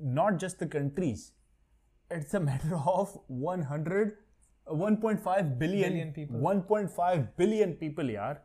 [0.01, 1.31] not just the countries
[2.11, 4.05] it's a matter of 100
[4.67, 8.43] 1.5 billion people 1.5 billion people यार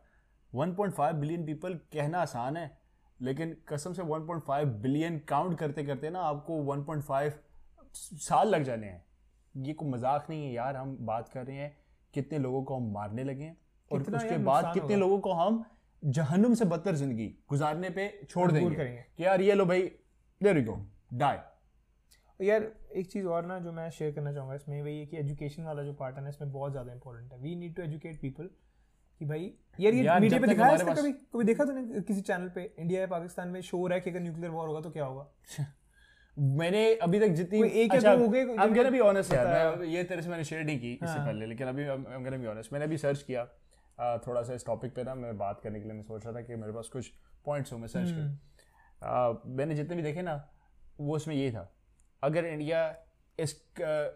[0.52, 2.70] 1.5 बिलियन पीपल कहना आसान है
[3.18, 7.32] लेकिन कसम से 1.5 बिलियन काउंट करते करते ना आपको 1.5
[8.20, 9.04] साल लग जाने हैं।
[9.54, 11.76] ये कोई मज़ाक नहीं है यार हम बात कर रहे हैं
[12.14, 13.56] कितने लोगों को हम मारने लगे हैं
[13.90, 15.64] और उसके बाद कितने लोगों को हम
[16.02, 19.82] जहन्नुम से बदतर ज़िंदगी गुजारने पे छोड़ देंगे। कि यार ये लो भाई
[20.40, 20.76] देर गो
[21.14, 21.36] डाई
[22.42, 25.62] यार एक चीज़ और ना जो मैं शेयर करना चाहूँगा इसमें वही है कि एजुकेशन
[25.62, 28.48] वाला जो पार्ट है ना इसमें बहुत ज़्यादा इंपॉर्टेंट है। We need to educate people
[29.20, 31.12] कि भाई यार ये मीडिया पे दिखाया इसका कभी?
[31.12, 34.20] कभी देखा तूने किसी चैनल पे इंडिया या पाकिस्तान में शो रहा है कि अगर
[34.20, 35.26] न्यूक्लियर वॉर होगा तो क्या होगा?
[36.38, 40.04] मैंने अभी तक जितनी एक अच्छा, हो गए I'm gonna be honest यार मैं ये
[40.04, 42.72] तेरे से मैंने शेयर नहीं की इससे हाँ। पहले लेकिन अभी I'm gonna be honest
[42.72, 43.44] मैंने अभी सर्च किया
[44.18, 46.40] थोड़ा सा इस टॉपिक पे ना मैं बात करने के लिए मैं सोच रहा था
[46.40, 47.12] कि मेरे पास कुछ
[47.44, 50.34] पॉइंट्स हो मैं सर्च करूँ। मैंने जितने भी देखे ना
[51.00, 51.70] वो उसमें ये था।
[52.22, 52.84] अगर इंडिया
[53.38, 53.54] इस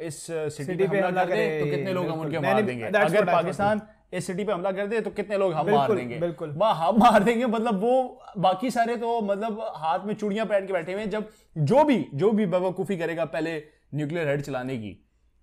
[0.03, 0.16] इस
[0.57, 2.85] सिटी पे हमला करे तो कितने लोग हम उनके मार देंगे?
[2.85, 3.81] अगर पाकिस्तान
[4.14, 6.19] इस सिटी पे हमला कर दे तो कितने लोग हम मार देंगे?
[6.19, 10.73] बिल्कुल। हम मार देंगे मतलब वो बाकी सारे तो मतलब हाथ में चूड़ियाँ पहन के
[10.73, 11.31] बैठे हुए हैं जब
[11.64, 13.57] जो भी जो भी बेवकूफ़ी करेगा पहले
[13.95, 14.92] न्यूक्लियर हेड चलाने की।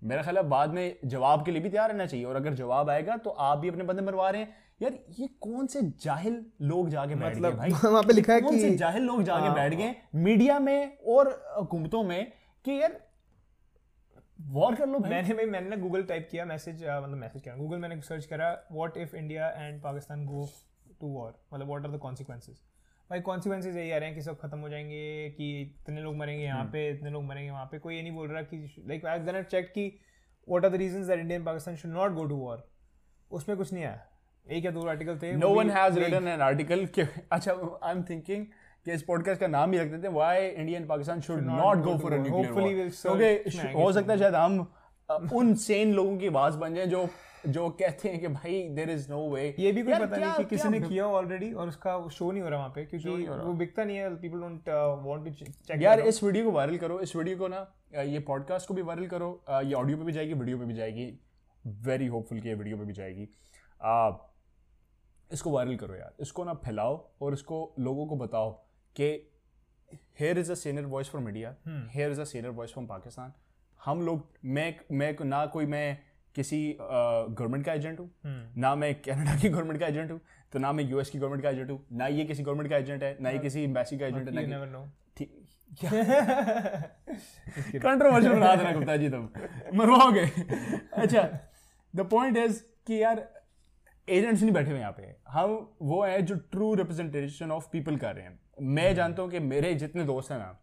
[0.02, 2.90] मेरा ख्याल है बाद में जवाब के लिए भी तैयार रहना चाहिए और अगर जवाब
[2.90, 6.88] आएगा तो आप भी अपने बंदे मरवा रहे हैं। यार ये कौन से जाहिल लोग
[6.90, 7.70] जाके बैठ मतलब, गए भाई?
[7.84, 9.94] वहाँ पे लिखा है कौन कि से जाहिल लोग जाके हाँ। बैठ गए?
[10.14, 12.32] मीडिया में और हुकूमतों में
[12.64, 13.00] कि यार
[14.38, 17.78] वॉर कर लो मैंने भाई मैंने ना गूगल टाइप किया मैसेज मतलब मैसेज किया। गूगल
[17.78, 20.48] मैंने सर्च करा what if India and Pakistan go
[21.00, 22.56] to war मतलब व्हाट आर द कॉन्सिक्वेंसेज
[23.10, 26.44] भाई कॉन्सिक्वेंसेज यही आ रहे हैं कि सब खत्म हो जाएँगे कि इतने लोग मरेंगे
[26.44, 29.06] यहाँ हम्म। पे इतने लोग मरेंगे वहाँ पे। कोई ये नहीं बोल रहा कि लाइक
[29.06, 29.86] आई देन चेक कि
[30.48, 32.68] what are the reasons that India and Pakistan should not go to war
[33.30, 34.00] उसमें कुछ नहीं आया।
[34.46, 36.86] एक या दो आर्टिकल थे no one has written an article
[37.32, 38.46] अच्छा आई एम थिंकिंग
[38.84, 41.78] कि इस पॉडकास्ट का नाम ही रख देते हैं why India and Pakistan should not
[41.78, 44.72] go for a nuclear क्योंकि हो सकता है शायद हम
[45.32, 47.08] उन सेन लोगों की आवाज़ बन जाए जो
[47.46, 50.44] जो कहते हैं कि भाई देर इज़ नो वे ये भी कोई पता नहीं कि
[50.44, 53.84] किसी ने किया ऑलरेडी और उसका शो नहीं हो रहा वहाँ पे क्योंकि वो बिकता
[53.84, 54.68] नहीं है people don't
[55.06, 58.68] want to check यार इस वीडियो को वायरल करो इस वीडियो को ना ये पॉडकास्ट
[58.68, 61.20] को भी वायरल करो ये ऑडियो पे भी जाएगी वीडियो पे भी जाएगी
[61.66, 63.28] वेरी होपफुल कि ये वीडियो पे भी जाएगी।
[65.32, 68.63] इसको वायरल करो यार इसको ना फैलाओ और इसको लोगों को बताओ
[68.96, 69.30] कि
[70.20, 73.32] here is a senior voice from India here is a senior voice from Pakistan
[73.84, 75.98] हम लोग मैं मैं ना कोई मैं
[76.34, 78.58] किसी गवर्नमेंट का एजेंट हूँ hmm.
[78.58, 80.20] ना मैं कनाडा की गवर्नमेंट का एजेंट हूँ
[80.52, 83.02] तो ना मैं यूएस की गवर्नमेंट का एजेंट हूँ ना ये किसी गवर्नमेंट का एजेंट
[83.02, 84.86] है ना ये किसी एम्बेसी का एजेंट है ना
[87.78, 89.28] कंट्रोवर्शियल बना देना गुप्ता जी तुम
[89.74, 90.24] मरवाओगे।
[90.92, 91.22] अच्छा
[91.96, 93.28] द पॉइंट इज़ कि यार
[94.08, 98.14] एजेंट्स नहीं बैठे हुए यहाँ पे। हम वो है जो ट्रू रिप्रेजेंटेशन ऑफ़ पीपल कर
[98.14, 98.96] रहे हैं। मैं hmm.
[98.96, 100.60] जानता हूँ कि मेरे जितने दोस्त हैं ना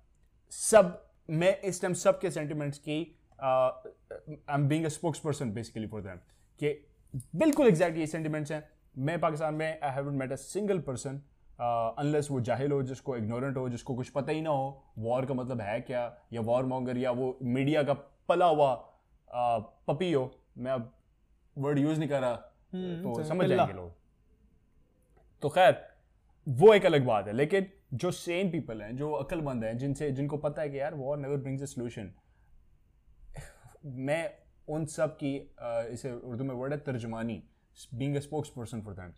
[0.50, 6.02] सब मैं इस टाइम सब के सेंटिमेंट्स की I am being a spokesperson basically for
[6.02, 6.18] them
[6.60, 6.88] कि
[7.36, 11.22] बिल्कुल एग्जैक्ट ये सेंटिमेंट्स हैं। मैं पाकिस्तान में I have met a single person
[12.00, 15.34] unless वो जाहिल हो जिसको इग्नोरेंट हो जिसको कुछ पता ही ना हो। वॉर का
[15.34, 16.18] मतलब है क्या?
[16.34, 17.94] या वॉर मॉन्गर या वो मीडिया का
[18.30, 18.74] पला हुआ
[19.28, 20.36] uh, पपी हो?
[20.58, 20.94] मैं अब
[21.58, 23.94] वर्ड यूज़ नहीं कर रहा hmm, तो समझ जाएँगे लोग।
[25.42, 25.88] तो खैर
[26.50, 30.38] वो एक अलग बात है लेकिन जो सेम पीपल हैं जो अक्लमंद हैं जिनसे जिनको
[30.38, 32.12] पता है कि यार war never brings a solution
[33.86, 34.34] मैं
[34.68, 35.36] उन सब की
[35.94, 37.44] इसे उर्दू में वर्ड है तर्जमानी
[37.94, 39.12] being spokesperson for them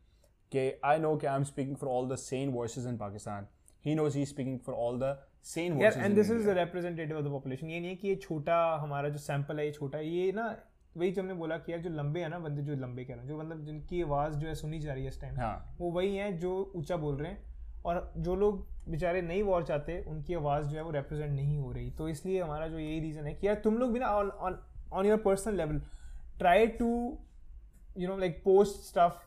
[0.51, 3.47] कि आई नो कि I am speaking for all the sane voice in Pakistan
[3.86, 7.27] he knows he speaking for all the sane voice and this is representative of the
[7.27, 10.55] population ये नहीं है कि ये छोटा हमारा जो सैंपल है ये छोटा ये ना
[10.97, 13.21] वही जो हमने बोला कि यार जो लंबे हैं ना बंदे जो लंबे कह रहे
[13.21, 15.75] हैं जो मतलब जिनकी आवाज़ जो है सुनी जा रही है इस टाइम हाँ.
[15.79, 17.53] वो वही हैं जो ऊँचा बोल रहे हैं।
[17.86, 21.72] और जो लोग बेचारे नई वॉर चाहते उनकी आवाज़ जो है वो रिप्रेजेंट नहीं हो
[21.72, 25.06] रही। तो इसलिए हमारा जो यही रीज़न है कि यार तुम लोग भी ना on
[25.06, 25.82] your personal level
[26.39, 26.89] try to
[27.98, 29.22] you know like post stuff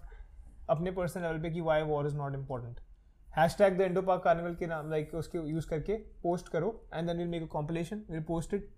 [0.70, 2.80] अपने पर्सनल लेवल पे कि why war is not important
[3.58, 7.16] hashtag the Indo Pak carnival के नाम लाइक उसके यूज़ करके पोस्ट करो and then
[7.18, 8.68] will make a compilation will post it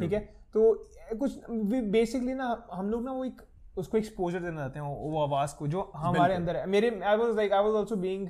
[0.00, 0.20] ठीक है?
[0.54, 0.88] तो
[1.18, 1.50] कुछ
[1.90, 3.42] बेसिकली ना हम लोग ना वो एक
[3.78, 7.36] उसको एक्सपोजर देना चाहते हैं वो आवाज़ को जो हमारे अंदर है। मेरे I was
[7.36, 8.28] like I was also being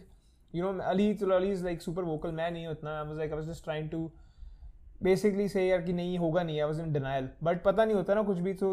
[0.55, 2.33] you know Ali तो Ali is like super vocal.
[2.33, 4.01] मैं नहीं उतना I was like I was just trying to
[5.09, 7.29] basically say यार कि नहीं होगा नहीं। I was in denial.
[7.49, 8.71] But पता नहीं होता ना कुछ भी तो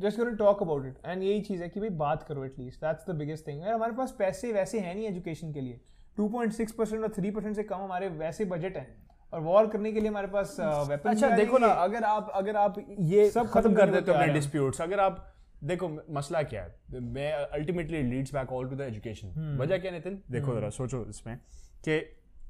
[0.00, 3.10] just going talk about it and यही चीज़ है कि भाई बात करो at least that's
[3.10, 5.80] the biggest thing यार हमारे पास पैसे वैसे हैं नहीं एजुकेशन के लिए।
[6.20, 8.86] 2.6 परसेंट और 3 परसेंट से कम हमारे वैसे बजट हैं।
[9.32, 12.74] और वॉर करने के लिए हमारे पास वेपन अच्छा देखो ना अगर आप अगर आप
[13.12, 15.33] ये सब खत्म कर देते हो अपने डिस्प्यूट्स अगर आप
[15.64, 17.00] देखो मसला क्या है?
[17.00, 20.20] मैं ultimately leads back all to the education वजह क्या नितिन?
[20.30, 21.36] देखो हम्म। जरा सोचो इसमें
[21.84, 21.98] कि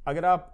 [0.09, 0.51] अगर आप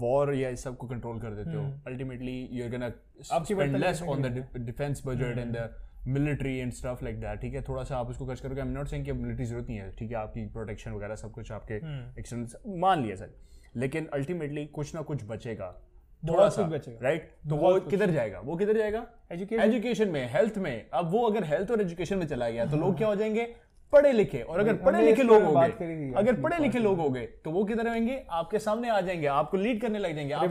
[0.00, 2.88] वॉर या इस सबको कंट्रोल कर देते हो ultimately you are gonna
[3.22, 5.70] spend less on the defence budget and the
[6.08, 7.62] military and stuff like that ठीक है?
[7.62, 9.90] थोड़ा सा आप उसको खर्च करोगे। आई एम नॉट सेइंग कि मिलिट्री ज़रूरत नहीं है
[9.90, 10.16] ठीक है?
[10.16, 11.74] आपकी प्रोटेक्शन वगैरह सब कुछ आपके
[12.20, 13.34] एक्सटेंस हम्म। मान लिया सर।
[13.76, 15.74] लेकिन अल्टीमेटली कुछ ना कुछ बचेगा।
[16.22, 18.40] थोड़ा सा राइट तो वो किधर जाएगा?
[18.40, 19.06] वो किधर जाएगा?
[19.32, 22.96] एजुकेशन में हेल्थ में। अब वो अगर हेल्थ और एजुकेशन में चला गया तो लोग
[22.96, 23.46] क्या हो जाएँगे?
[23.92, 27.26] पढ़े लिखे और अगर पढ़े लिखे लोग हो गए अगर पढ़े लिखे लोग हो गए
[27.44, 28.22] तो वो किधर रहेंगे?
[28.30, 30.44] आपके सामने आ जाएँगे आपको लीड करने लग जाएँगे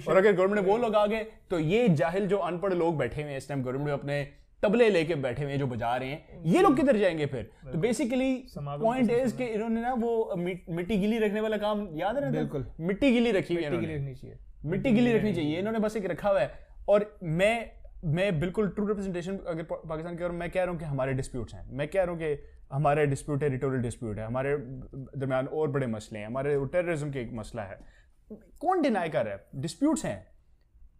[0.00, 3.36] और अगर गवर्नमेंट वो लोग आ गए तो ये जाहिल जो अनपढ़ लोग बैठे हुए
[3.36, 4.22] इस टाइम गवर्नमेंट अपने
[4.62, 7.50] तबले लेके बैठे हुए जो बजा रहे हैं ये लोग किधर जाएँगे फिर?
[7.72, 12.24] तो बेसिकली पॉइंट इज़ कि इन्होंने ना वो मिट्टी गिली रखने वाला काम याद है
[12.24, 12.30] ना?
[12.30, 13.70] बिल्कुल। मिट्टी गिली रखी हुई है
[14.64, 17.70] मिट्टी गिली रखनी चाहिए इन्होंने बस एक रखा हुआ है। और मैं
[18.04, 21.54] मैं बिल्कुल ट्रू रिप्रेजेंटेशन अगर पाकिस्तान की और मैं कह रहा हूँ कि हमारे डिस्प्यूट्स
[21.54, 22.38] हैं। मैं कह रहा हूँ कि
[22.72, 27.20] हमारे डिस्प्यूट है टेरिटोरियल डिस्प्यूट है। हमारे दरमियान और बड़े मसले हैं। हमारे टेररिज्म के
[27.20, 27.78] एक मसला है।
[28.60, 29.44] कौन डिनाई कर रहा है?
[29.56, 30.26] डिस्प्यूट्स हैं।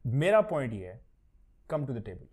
[0.06, 1.00] मेरा पॉइंट ये है
[1.70, 2.26] come to the table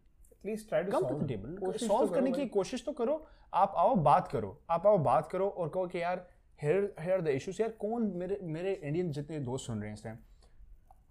[1.77, 5.69] solve करने की कोशिश तो करो। आप आओ बात करो। आप आओ बात करो और
[5.69, 6.27] कहो कि यार
[6.59, 10.03] हेयर हेयर द इश्यूज़ यार कौन मेरे मेरे इंडियन जितने दोस्त सुन रहे हैं इस
[10.03, 10.17] टाइम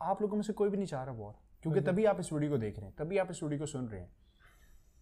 [0.03, 2.51] आप लोगों में से कोई भी नहीं चाह रहा वॉर क्योंकि तभी आप इस वीडियो
[2.51, 4.11] को देख रहे हैं तभी आप इस वीडियो को सुन रहे हैं।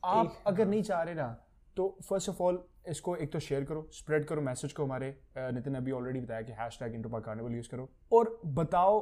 [0.05, 1.43] आप अगर नहीं चाह रहे ना
[1.77, 5.75] तो फ़र्स्ट ऑफ़ ऑल इसको एक तो शेयर करो स्प्रेड करो मैसेज को हमारे नितिन
[5.75, 9.01] अभी ऑलरेडी बताया कि hashtag Indo carnival use करो और बताओ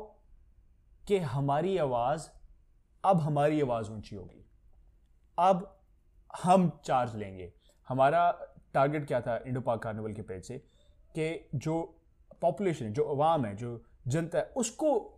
[1.08, 2.28] कि हमारी आवाज़
[3.04, 4.46] अब हमारी आवाज़ ऊँची होगी।
[5.38, 5.80] अब
[6.42, 7.52] हम चार्ज लेंगे।
[7.88, 8.30] हमारा
[8.74, 10.58] टारगेट क्या था इंडो पाक कार्निवल के पेज से?
[11.18, 12.00] कि जो
[12.40, 15.13] पॉपुलेशन जो अवाम है जो जनता है उसको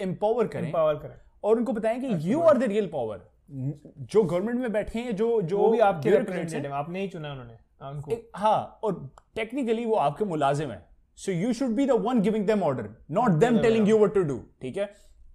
[0.00, 4.60] एम्पावर करें एम्पावर करें। और उनको बताएँ कि you are the real power जो गवर्नमेंट
[4.60, 9.10] में बैठे हैं जो जो भी आपके रिप्रेजेंटेटिव आपने ही चुना उन्होंने उनको। हाँ और
[9.36, 10.84] टेक्निकली वो आपके मुलाजिम है।
[11.18, 14.22] So you should be the one giving them order not them telling you what to
[14.22, 14.92] do ठीक है?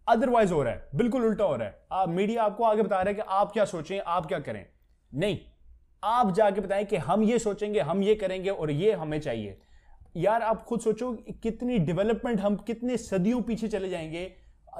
[0.07, 3.09] अदरवाइज़ हो रहा है बिल्कुल उल्टा हो रहा है। आप मीडिया आपको आगे बता रहा
[3.09, 4.65] है कि आप क्या सोचें आप क्या करें।
[5.11, 5.37] नहीं
[6.03, 9.57] आप जाके बताएँ कि हम ये सोचेंगे हम ये करेंगे और ये हमें चाहिए।
[10.17, 11.11] यार आप खुद सोचो
[11.43, 14.31] कितनी डेवलपमेंट हम कितने सदियों पीछे चले जाएँगे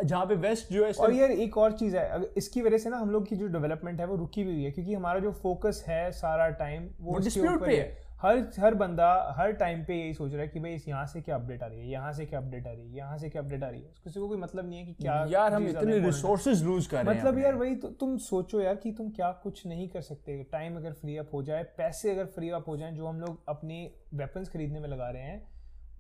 [0.03, 2.97] जहाँ पे वेस्ट जो है और यार एक और चीज़ है इसकी वजह से ना
[2.97, 6.11] हम लोग की जो डेवलपमेंट है वो रुकी हुई है क्योंकि हमारा जो फोकस है
[6.11, 10.41] सारा टाइम वो ऊपर पे है। हर हर बंदा हर टाइम पे यही सोच रहा
[10.41, 12.67] है कि भाई इस यहाँ से क्या अपडेट आ रही है यहाँ से क्या अपडेट
[12.67, 14.79] आ रही है यहाँ से क्या अपडेट आ रही है। किसी को कोई मतलब नहीं
[14.79, 17.89] है कि क्या यार हम इतने रिसोर्सेज लूज कर रहे हैं मतलब यार वही तो
[17.99, 21.43] तुम सोचो यार कि तुम क्या कुछ नहीं कर सकते। टाइम अगर फ्री अप हो
[21.43, 23.83] जाए पैसे अगर फ्री अप हो जाए जो हम लोग अपनी
[24.13, 25.41] वेपन्स खरीदने में लगा रहे हैं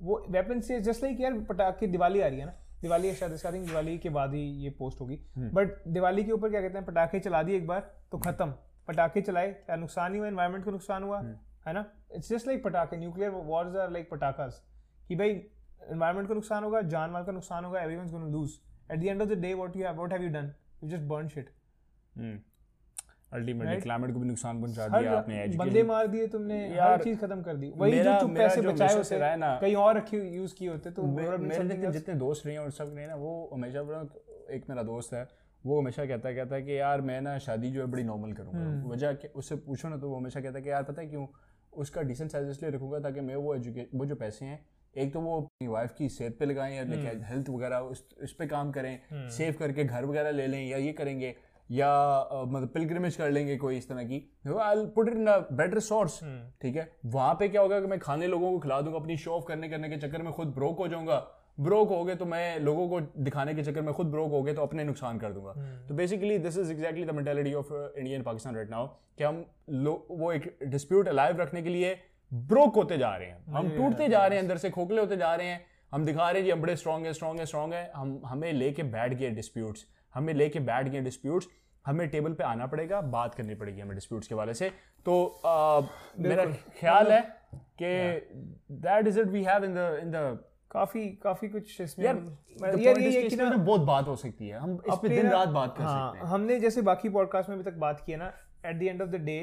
[0.01, 3.33] वो वेपन से जस्ट लाइक यार पटाखे दिवाली आ रही है ना दिवाली है शायद
[3.33, 6.77] इसका दिवाली के बाद ही ये पोस्ट होगी। हम्म। बट दिवाली के ऊपर क्या कहते
[6.77, 7.79] हैं पटाखे चला दिए एक बार
[8.11, 8.53] तो खत्म।
[8.87, 11.35] पटाखे चलाए क्या नुकसान ही हुआ एनवायरमेंट को नुकसान हुआ हम्म।
[11.67, 11.85] है ना?
[12.15, 14.63] इट्स जस्ट लाइक पटाखे न्यूक्लियर वॉर्स आर लाइक पटाखास
[15.07, 15.29] कि भाई
[15.91, 18.59] इन्वायरमेंट को नुकसान होगा जान माल का नुकसान होगा everyone's gonna lose
[18.91, 21.03] at the end of the day what you have what have you done you just
[21.07, 21.49] burn shit
[23.31, 23.75] ultimately?
[23.81, 27.41] Climate को भी नुकसान पहुँचा दिया आपने बंदे मार दिए तुमने यार, हर चीज़ खत्म
[27.41, 30.55] कर दी। वही जो तुम पैसे बचाए होते रहा है ना, कहीं और रखे यूज़
[30.55, 33.81] किए होते तो मेरे जितने जितने दोस्त रहे हैं और सब रहे ना वो हमेशा
[34.51, 35.27] एक मेरा दोस्त है
[35.63, 38.59] वो हमेशा कहता कहता है कि यार मैं ना शादी जो है बड़ी नॉर्मल करूँगा।
[38.59, 41.07] हम्म। वजह कि उससे पूछो ना तो वो हमेशा कहता है कि यार पता है
[41.07, 41.25] क्यों?
[41.73, 44.59] उसका डिसेंट साइज़ इसलिए रखूँगा ताकि मैं वो एजुकेट वो जो पैसे हैं
[44.95, 48.33] एक तो वो अपनी वाइफ की सेहत पे लगाएँ या हम्म। हेल्थ वगैरह उस इस
[48.33, 51.35] पे काम करें सेव करके घर वगैरह ले लें या ये करेंगे।
[51.69, 51.89] या
[52.45, 54.15] मतलब पिलग्रिमेज कर लेंगे कोई इस तरह की।
[54.59, 56.19] I put it in a better source.
[56.61, 56.91] ठीक है?
[57.07, 59.69] वहाँ पे क्या होगा कि मैं खाने लोगों को खिला दूँगा अपनी शो ऑफ़ करने
[59.69, 61.25] करने के चक्कर में खुद ब्रोक हो जाऊँगा
[61.57, 64.53] ब्रोक हो गए तो मैं लोगों को दिखाने के चक्कर में खुद ब्रोक हो गए
[64.53, 68.15] तो अपने नुकसान कर दूँगा। हम्म। तो basically this is exactly the mentality of India
[68.15, 69.45] and Pakistan right now कि हम
[70.11, 71.97] वो एक डिस्प्यूट अलाइव रखने के लिए
[72.31, 75.33] ब्रोक होते जा रहे हैं। हम टूटते जा रहे हैं अंदर से खोखले होते जा
[75.35, 77.91] रहे हैं। हम दिखा रहे हैं जी हम बड़े स्ट्रॉन्ग है स्ट्रॉन्ग है स्ट्रॉन्ग है।
[77.95, 81.47] हम हमें लेके बैठ गए डिस्प्यूट्स हमें लेके बैठ गए डिस्प्यूट्स
[81.89, 84.69] हमें टेबल पे आना पड़ेगा बात करनी पड़ेगी हमें डिस्प्यूट्स के वाले से।
[85.05, 85.81] तो आ,
[86.19, 86.45] मेरा
[86.79, 87.21] ख्याल है
[87.81, 87.89] कि
[88.83, 90.39] that is it we have in the in the
[90.71, 92.17] काफ़ी काफ़ी कुछ इसमें यार
[92.79, 95.29] यार ये is कि ना ना बहुत बात हो सकती है। हम इस पे दिन
[95.29, 98.11] रात बात कर हाँ, सकते हैं। हमने जैसे बाकी पॉडकास्ट में अभी तक बात की
[98.11, 98.31] है ना
[98.65, 99.37] at the end of the day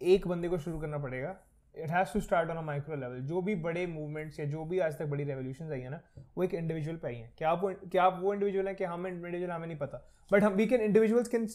[0.00, 1.34] एक बंदे को शुरू करना पड़ेगा।
[1.74, 4.78] It has to start on a micro level जो भी बड़े मूवमेंट्स या जो भी
[4.78, 6.00] आज तक बड़ी रेवोल्यूशन आई है ना
[6.36, 9.06] वो एक इंडिविजुअल पे आई है। क्या आप क्या आप वो इंडिविजुअल है कि हम
[9.06, 11.46] इंडिविजुअल हमें नहीं पता। बट हम we can individuals can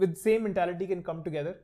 [0.00, 1.54] with same mentality can come together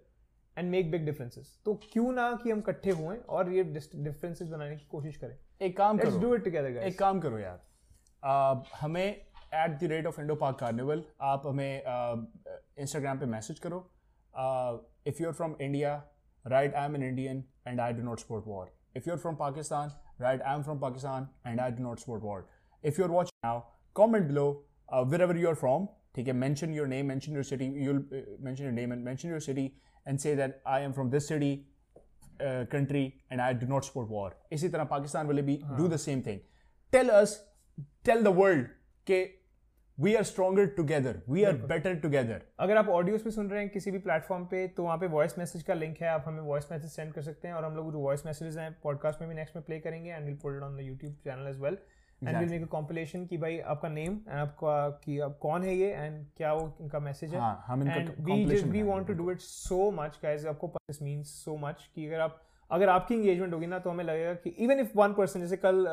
[0.56, 4.76] and make big differences तो क्यों ना कि हम इकट्ठे हुए और ये डिफरेंसेस बनाने
[4.76, 7.60] की कोशिश करें। एक काम लेट्स करो। डू इट टुगेदर गाइस एक काम करो यार।
[8.22, 11.82] आ, हमें at the rate of Indo Pak carnival आप हमें
[12.78, 13.78] इंस्टाग्राम uh, पे मैसेज करो।
[15.06, 15.96] If you are from India
[16.44, 19.36] right I am an Indian and I do not support war if you are from
[19.36, 22.46] Pakistan right I am from Pakistan and I do not support war
[22.84, 23.60] if you are watch now
[23.96, 24.46] comment below
[25.22, 28.08] wherever you are from ठीक है mention your name mention your city you'll
[28.40, 29.70] मैं your name and mention your city
[30.06, 31.54] and say that I am from this city
[32.42, 36.22] country and I do not support war इसी तरह पाकिस्तान वाले भी do the same
[36.26, 36.40] thing
[36.92, 37.38] tell us
[38.04, 38.66] tell the world
[39.06, 39.24] के
[39.98, 43.68] we are stronger together we are better together अगर आप audios पे सुन रहे हैं
[43.70, 46.64] किसी भी प्लेटफॉर्म पे तो वहाँ पे वॉइस मैसेज का लिंक है आप हमें वॉइस
[46.72, 49.36] मैसेज सेंड कर सकते हैं और हम लोग जो वॉइस मैसेज हैं पॉडकास्ट में भी
[49.36, 51.78] नेक्स्ट में प्ले करेंगे and will poll on the YouTube channel as well.
[52.28, 55.74] And will make a compilation कि भाई आपका नेम एंड आपका कि आप कौन है
[55.76, 59.06] ये एंड क्या वो इनका मैसेज है। हाँ, हम इनका compilation we just we want
[59.06, 62.88] to do it so much guys आपको दिस मींस सो मच कि अगर आप अगर
[62.88, 65.86] आपकी एंगेजमेंट होगी ना तो हमें लगेगा कि इवन इफ़ वन पर्सन जैसे कल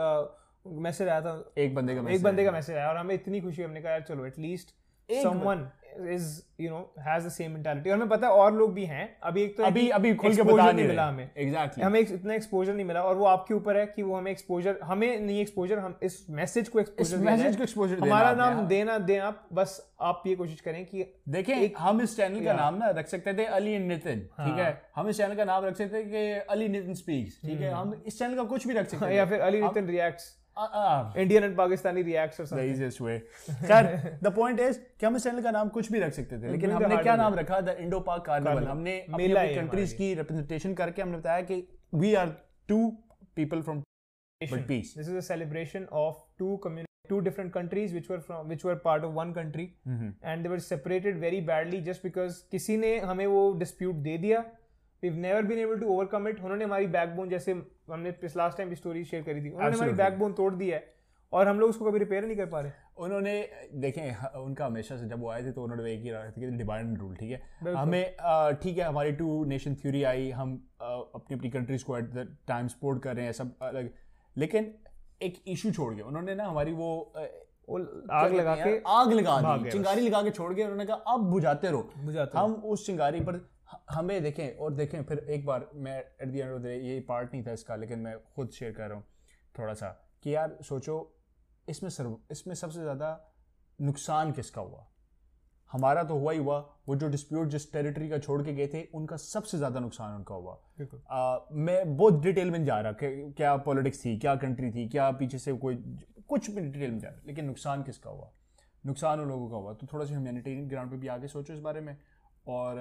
[0.82, 3.64] मैसेज आया था एक बंदे का एक बंदे का मैसेज आया। और हमें इतनी खुशी
[3.64, 4.76] हमने कहा यार चलो at least
[5.10, 5.68] someone
[6.00, 9.18] is you know has the same mentality और हमें पता है और लोग भी हैं।
[9.24, 12.34] अभी एक तो अभी अभी खुल के exposure बता नहीं मिला हमें। एग्जैक्टली हमें इतना
[12.34, 15.80] एक्सपोजर नहीं मिला और वो आपके ऊपर है कि वो हमें एक्सपोजर हमें नहीं एक्सपोजर
[15.80, 19.20] हम इस मैसेज को इस एक्सपोजर मैसेज को एक्सपोजर देना हमारा नाम हाँ। देना दें
[19.20, 22.90] आप बस आप ये कोशिश करें कि देखें एक- हम इस चैनल का। नाम ना
[22.90, 24.82] रख सकते थे अली नितिन ठीक है?
[24.96, 27.72] हम इस चैनल का नाम रख सकते थे कि अली नितिन स्पीक्स ठीक है?
[27.72, 30.66] हम इस चैनल का कुछ भी रख सकते थे। या फिर अली नितिन रिएक्ट्स आ-
[30.66, 33.18] आ, इंडियन एंड पाकिस्तानी रिएक्ट्स और the easiest way.
[33.68, 33.86] खैर
[34.24, 36.72] द पॉइंट इज़ कि हम इस चैनल का नाम कुछ भी रख सकते थे लेकिन
[36.72, 41.02] हमने क्या नाम रखा द इंडो पाक कार्निवल हमने अपनी मेला कंट्रीज़ की रिप्रेजेंटेशन करके
[41.02, 41.64] हमने बताया कि
[41.96, 42.36] we are
[42.68, 42.88] two
[43.36, 43.82] people from
[44.42, 44.94] But peace.
[44.94, 48.76] This is a celebration of two community, two different countries which were from which were
[48.76, 50.08] part of one country, mm-hmm.
[50.24, 54.44] and they were separated very badly just because किसी ने हमें वो dispute दे दिया.
[55.04, 56.40] We've never been able to overcome it.
[56.44, 57.52] उन्होंने हमारी backbone जैसे
[57.92, 59.94] हमने लास्ट टाइम स्टोरी शेयर करी थी उन्होंने हमारी.
[59.94, 60.84] बैकबोन तोड़ दी है
[61.34, 63.34] और हम लोग उसको कभी रिपेयर नहीं कर पा रहे। उन्होंने
[63.82, 66.88] देखें उनका हमेशा से जब वो आए थे तो उन्होंने एक ही रहा था डिवाइड
[66.88, 67.74] एंड रूल ठीक है?
[67.76, 68.04] हमें
[68.64, 72.68] ठीक है हमारी टू नेशन थ्योरी आई हम अपनी अपनी कंट्रीज़ को एट द टाइम
[72.68, 73.90] सपोर्ट कर रहे हैं सब अलग।
[74.36, 74.74] लेकिन
[75.22, 76.92] एक इशू छोड़ गए उन्होंने ना हमारी वो
[78.12, 81.68] आग लगा के आग लगा दी चिंगारी लगा के छोड़ गए उन्होंने कहा अब बुझाते
[81.68, 83.40] रहो। बुझाते हम उस चिंगारी पर
[83.92, 87.34] हमें देखें और देखें फिर एक बार मैं at the end of the ये पार्ट
[87.34, 89.04] नहीं था इसका लेकिन मैं खुद शेयर कर रहा हूँ
[89.60, 89.88] थोड़ा सा
[90.24, 90.96] कि यार सोचो
[91.68, 93.10] इसमें सर्व इसमें सबसे ज़्यादा
[93.80, 94.88] नुकसान किसका हुआ?
[95.72, 96.58] हमारा तो हुआ ही हुआ
[96.88, 100.36] वो जो डिस्प्यूट जिस टेरिटरी का छोड़ के गए थे उनका सबसे ज़्यादा नुकसान उनका
[100.36, 100.58] हुआ।
[101.10, 105.10] आ, मैं बहुत डिटेल में जा रहा कि क्या पॉलिटिक्स थी क्या कंट्री थी क्या
[105.12, 105.76] पीछे से कोई
[106.30, 108.32] कुछ भी डिटेल में जा रहा लेकिन नुकसान किसका हुआ?
[108.84, 111.60] नुकसान उन लोगों का हुआ। तो थोड़ा सा ह्यूमैनिटेरियन ग्राउंड पे भी आगे सोचो इस
[111.60, 111.98] बारे में।
[112.48, 112.76] और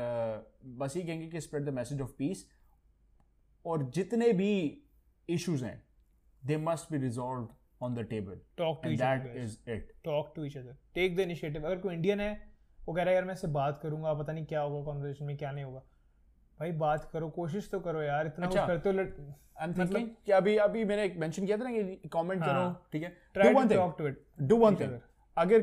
[0.65, 2.47] बस ये कहेंगे कि spread the message of peace
[3.67, 4.83] और जितने भी
[5.29, 5.83] इश्यूज़ हैं
[6.47, 7.49] they must be resolve
[7.83, 11.67] on the table talk to that is it talk to each other take the initiative
[11.67, 12.51] अगर कोई इंडियन है
[12.87, 15.37] वो कह रहा है यार मैं इससे बात करूँगा पता नहीं क्या होगा कॉन्वर्सेशन में
[15.37, 15.83] क्या नहीं होगा.
[16.59, 18.95] भाई बात करो कोशिश तो करो यार इतना अच्छा, करते हो
[19.79, 23.17] मतलब कि अभी अभी मैंने मेंशन किया था ना कि कमेंट हाँ, करो ठीक है?
[23.37, 24.15] Do one thing
[24.49, 24.99] do one thing
[25.37, 25.61] अगर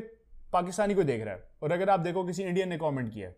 [0.52, 3.32] पाकिस्तानी को देख रहा है और अगर आप देखो किसी इंडियन ने कमेंट किया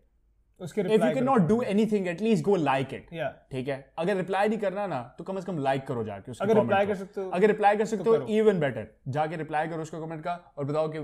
[0.59, 3.07] उसके if you can not do anything at least go like it
[3.51, 3.77] ठीक है?
[3.99, 6.85] अगर रिप्लाई नहीं करना ना तो कम से कम लाइक करो जाके उसके अगर रिप्लाई
[6.87, 8.87] कर सकते हो अगर रिप्लाई कर सकते हो इवन बेटर
[9.17, 10.99] जाके रिप्लाई करो उसके कमेंट का और बताओ कि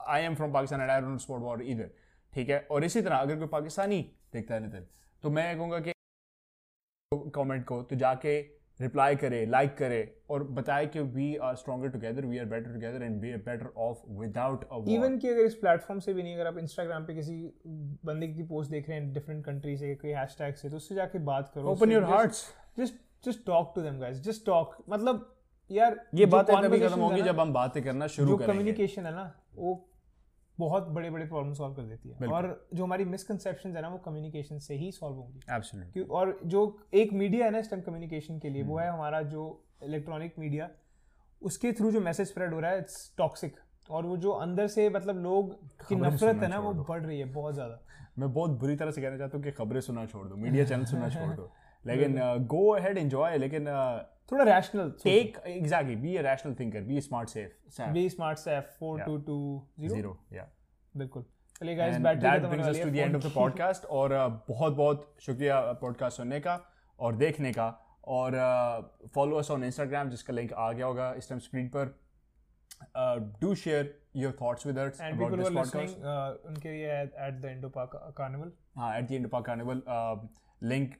[0.00, 1.90] I am from Pakistan and I don't support war इधर
[2.32, 2.66] ठीक है?
[2.70, 4.00] और इसी तरह अगर कोई पाकिस्तानी
[4.32, 4.86] देखता है नितिन
[5.22, 5.92] तो मैं कहूँगा कि
[7.34, 8.40] कमेंट को तो जाके
[8.80, 13.02] रिप्लाई करे लाइक करे और बताए कि we are stronger together we are better together
[13.02, 16.34] and we are better off without a even कि अगर इस प्लेटफॉर्म से भी नहीं
[16.34, 17.60] अगर आप इंस्टाग्राम पे किसी
[18.04, 21.18] बंदे की पोस्ट देख रहे हैं डिफरेंट कंट्री से कोई हैशटैग से तो उससे जाके
[21.18, 22.94] बात करो open your hearts just
[23.28, 25.34] just talk to them guys just talk मतलब
[25.70, 29.32] यार ये बात तभी खत्म होगी जब हम बातें करना शुरू करेंगे। कम्युनिकेशन है ना
[29.54, 29.87] वो
[30.58, 33.98] बहुत बड़े बड़े प्रॉब्लम सॉल्व कर देती है। और जो हमारी मिसकनसेप्शन है ना वो
[33.98, 35.40] कम्युनिकेशन से ही सॉल्व होंगी।
[36.00, 38.84] और जो एक मीडिया है ना इस टाइम कम्युनिकेशन के लिए वो hmm.
[38.84, 40.70] है हमारा जो इलेक्ट्रॉनिक मीडिया
[41.42, 43.56] उसके थ्रू जो मैसेज स्प्रेड हो रहा है इट्स टॉक्सिक
[43.90, 45.52] और वो जो अंदर से मतलब लोग
[45.88, 47.80] की नफरत है ना वो बढ़ रही है बहुत ज़्यादा।
[48.18, 50.84] मैं बहुत बुरी तरह से कहना चाहता हूँ कि खबरें सुनना छोड़ दो मीडिया चैनल
[50.84, 51.50] सुनना छोड़ दो।
[51.86, 57.00] लेकिन गो अहेड एंजॉय लेकिन uh, थोड़ा rational take exactly be a rational thinker be
[57.00, 60.48] smart safe be smart safe 4220 या
[60.94, 61.24] बिल्कुल।
[61.60, 64.16] चलिए गाइस बैठ that brings us to the end of the podcast और
[64.48, 66.60] बहुत बहुत शुक्रिया पॉडकास्ट सुनने का
[66.98, 67.68] और देखने का
[68.08, 68.36] और
[69.14, 71.96] फॉलो अस ऑन इंस्टाग्राम जिसका लिंक आ गया होगा इस टाइम स्क्रीन पर।
[73.40, 78.14] Do share your thoughts with us about this podcast उनके लिए at the Indo park
[78.18, 79.82] carnival हाँ at the Indo park carnival
[80.62, 80.94] link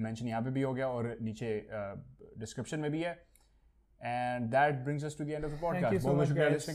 [0.00, 1.56] mention यहाँ पे भी हो गया और नीचे
[2.38, 3.18] डिस्क्रिप्शन uh, में भी है
[4.08, 5.82] And that brings us to the end of the podcast.
[5.82, 6.68] Thank you so much, guys.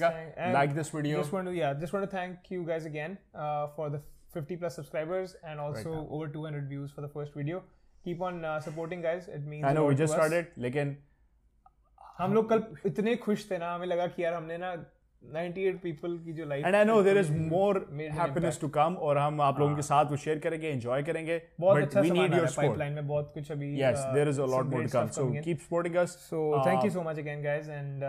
[0.56, 1.22] Like this video.
[1.22, 4.02] Just want to yeah, just want to thank you guys again uh, for the
[4.34, 7.64] 50 plus subscribers and also right over 200 views for the first video.
[8.04, 9.28] Keep on uh, supporting, guys.
[9.28, 9.66] It means.
[9.66, 10.96] I know we just started, लेकिन
[12.18, 14.74] हम लोग कल इतने खुश थे ना हमें लगा कि यार हमने ना
[15.34, 17.78] 98 people की जो life and I know there is more
[18.18, 21.42] happiness to come और हम आप लोगों के हाँ। साथ वो शेयर करेंगे एंजॉय करेंगे
[21.60, 24.46] बहुत अच्छा we need your support pipeline में बहुत कुछ अभी yes there is a
[24.56, 27.70] lot more to come so keep supporting us so thank you so much again guys
[27.70, 28.04] and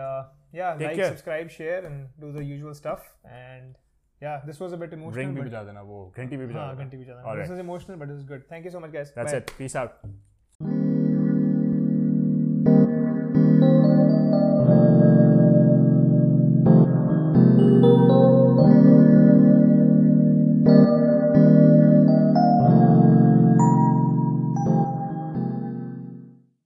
[0.55, 3.75] या like subscribe share and do the usual stuff and
[4.21, 6.83] yeah this was a bit emotional ring भी बजा देना वो घंटी भी बजा देना।
[6.83, 8.93] घंटी भी बजा देना। This is emotional but this is good thank you so much
[8.95, 9.11] guys.
[9.17, 9.41] That's Bye.
[9.41, 9.51] it.
[9.57, 9.99] Peace out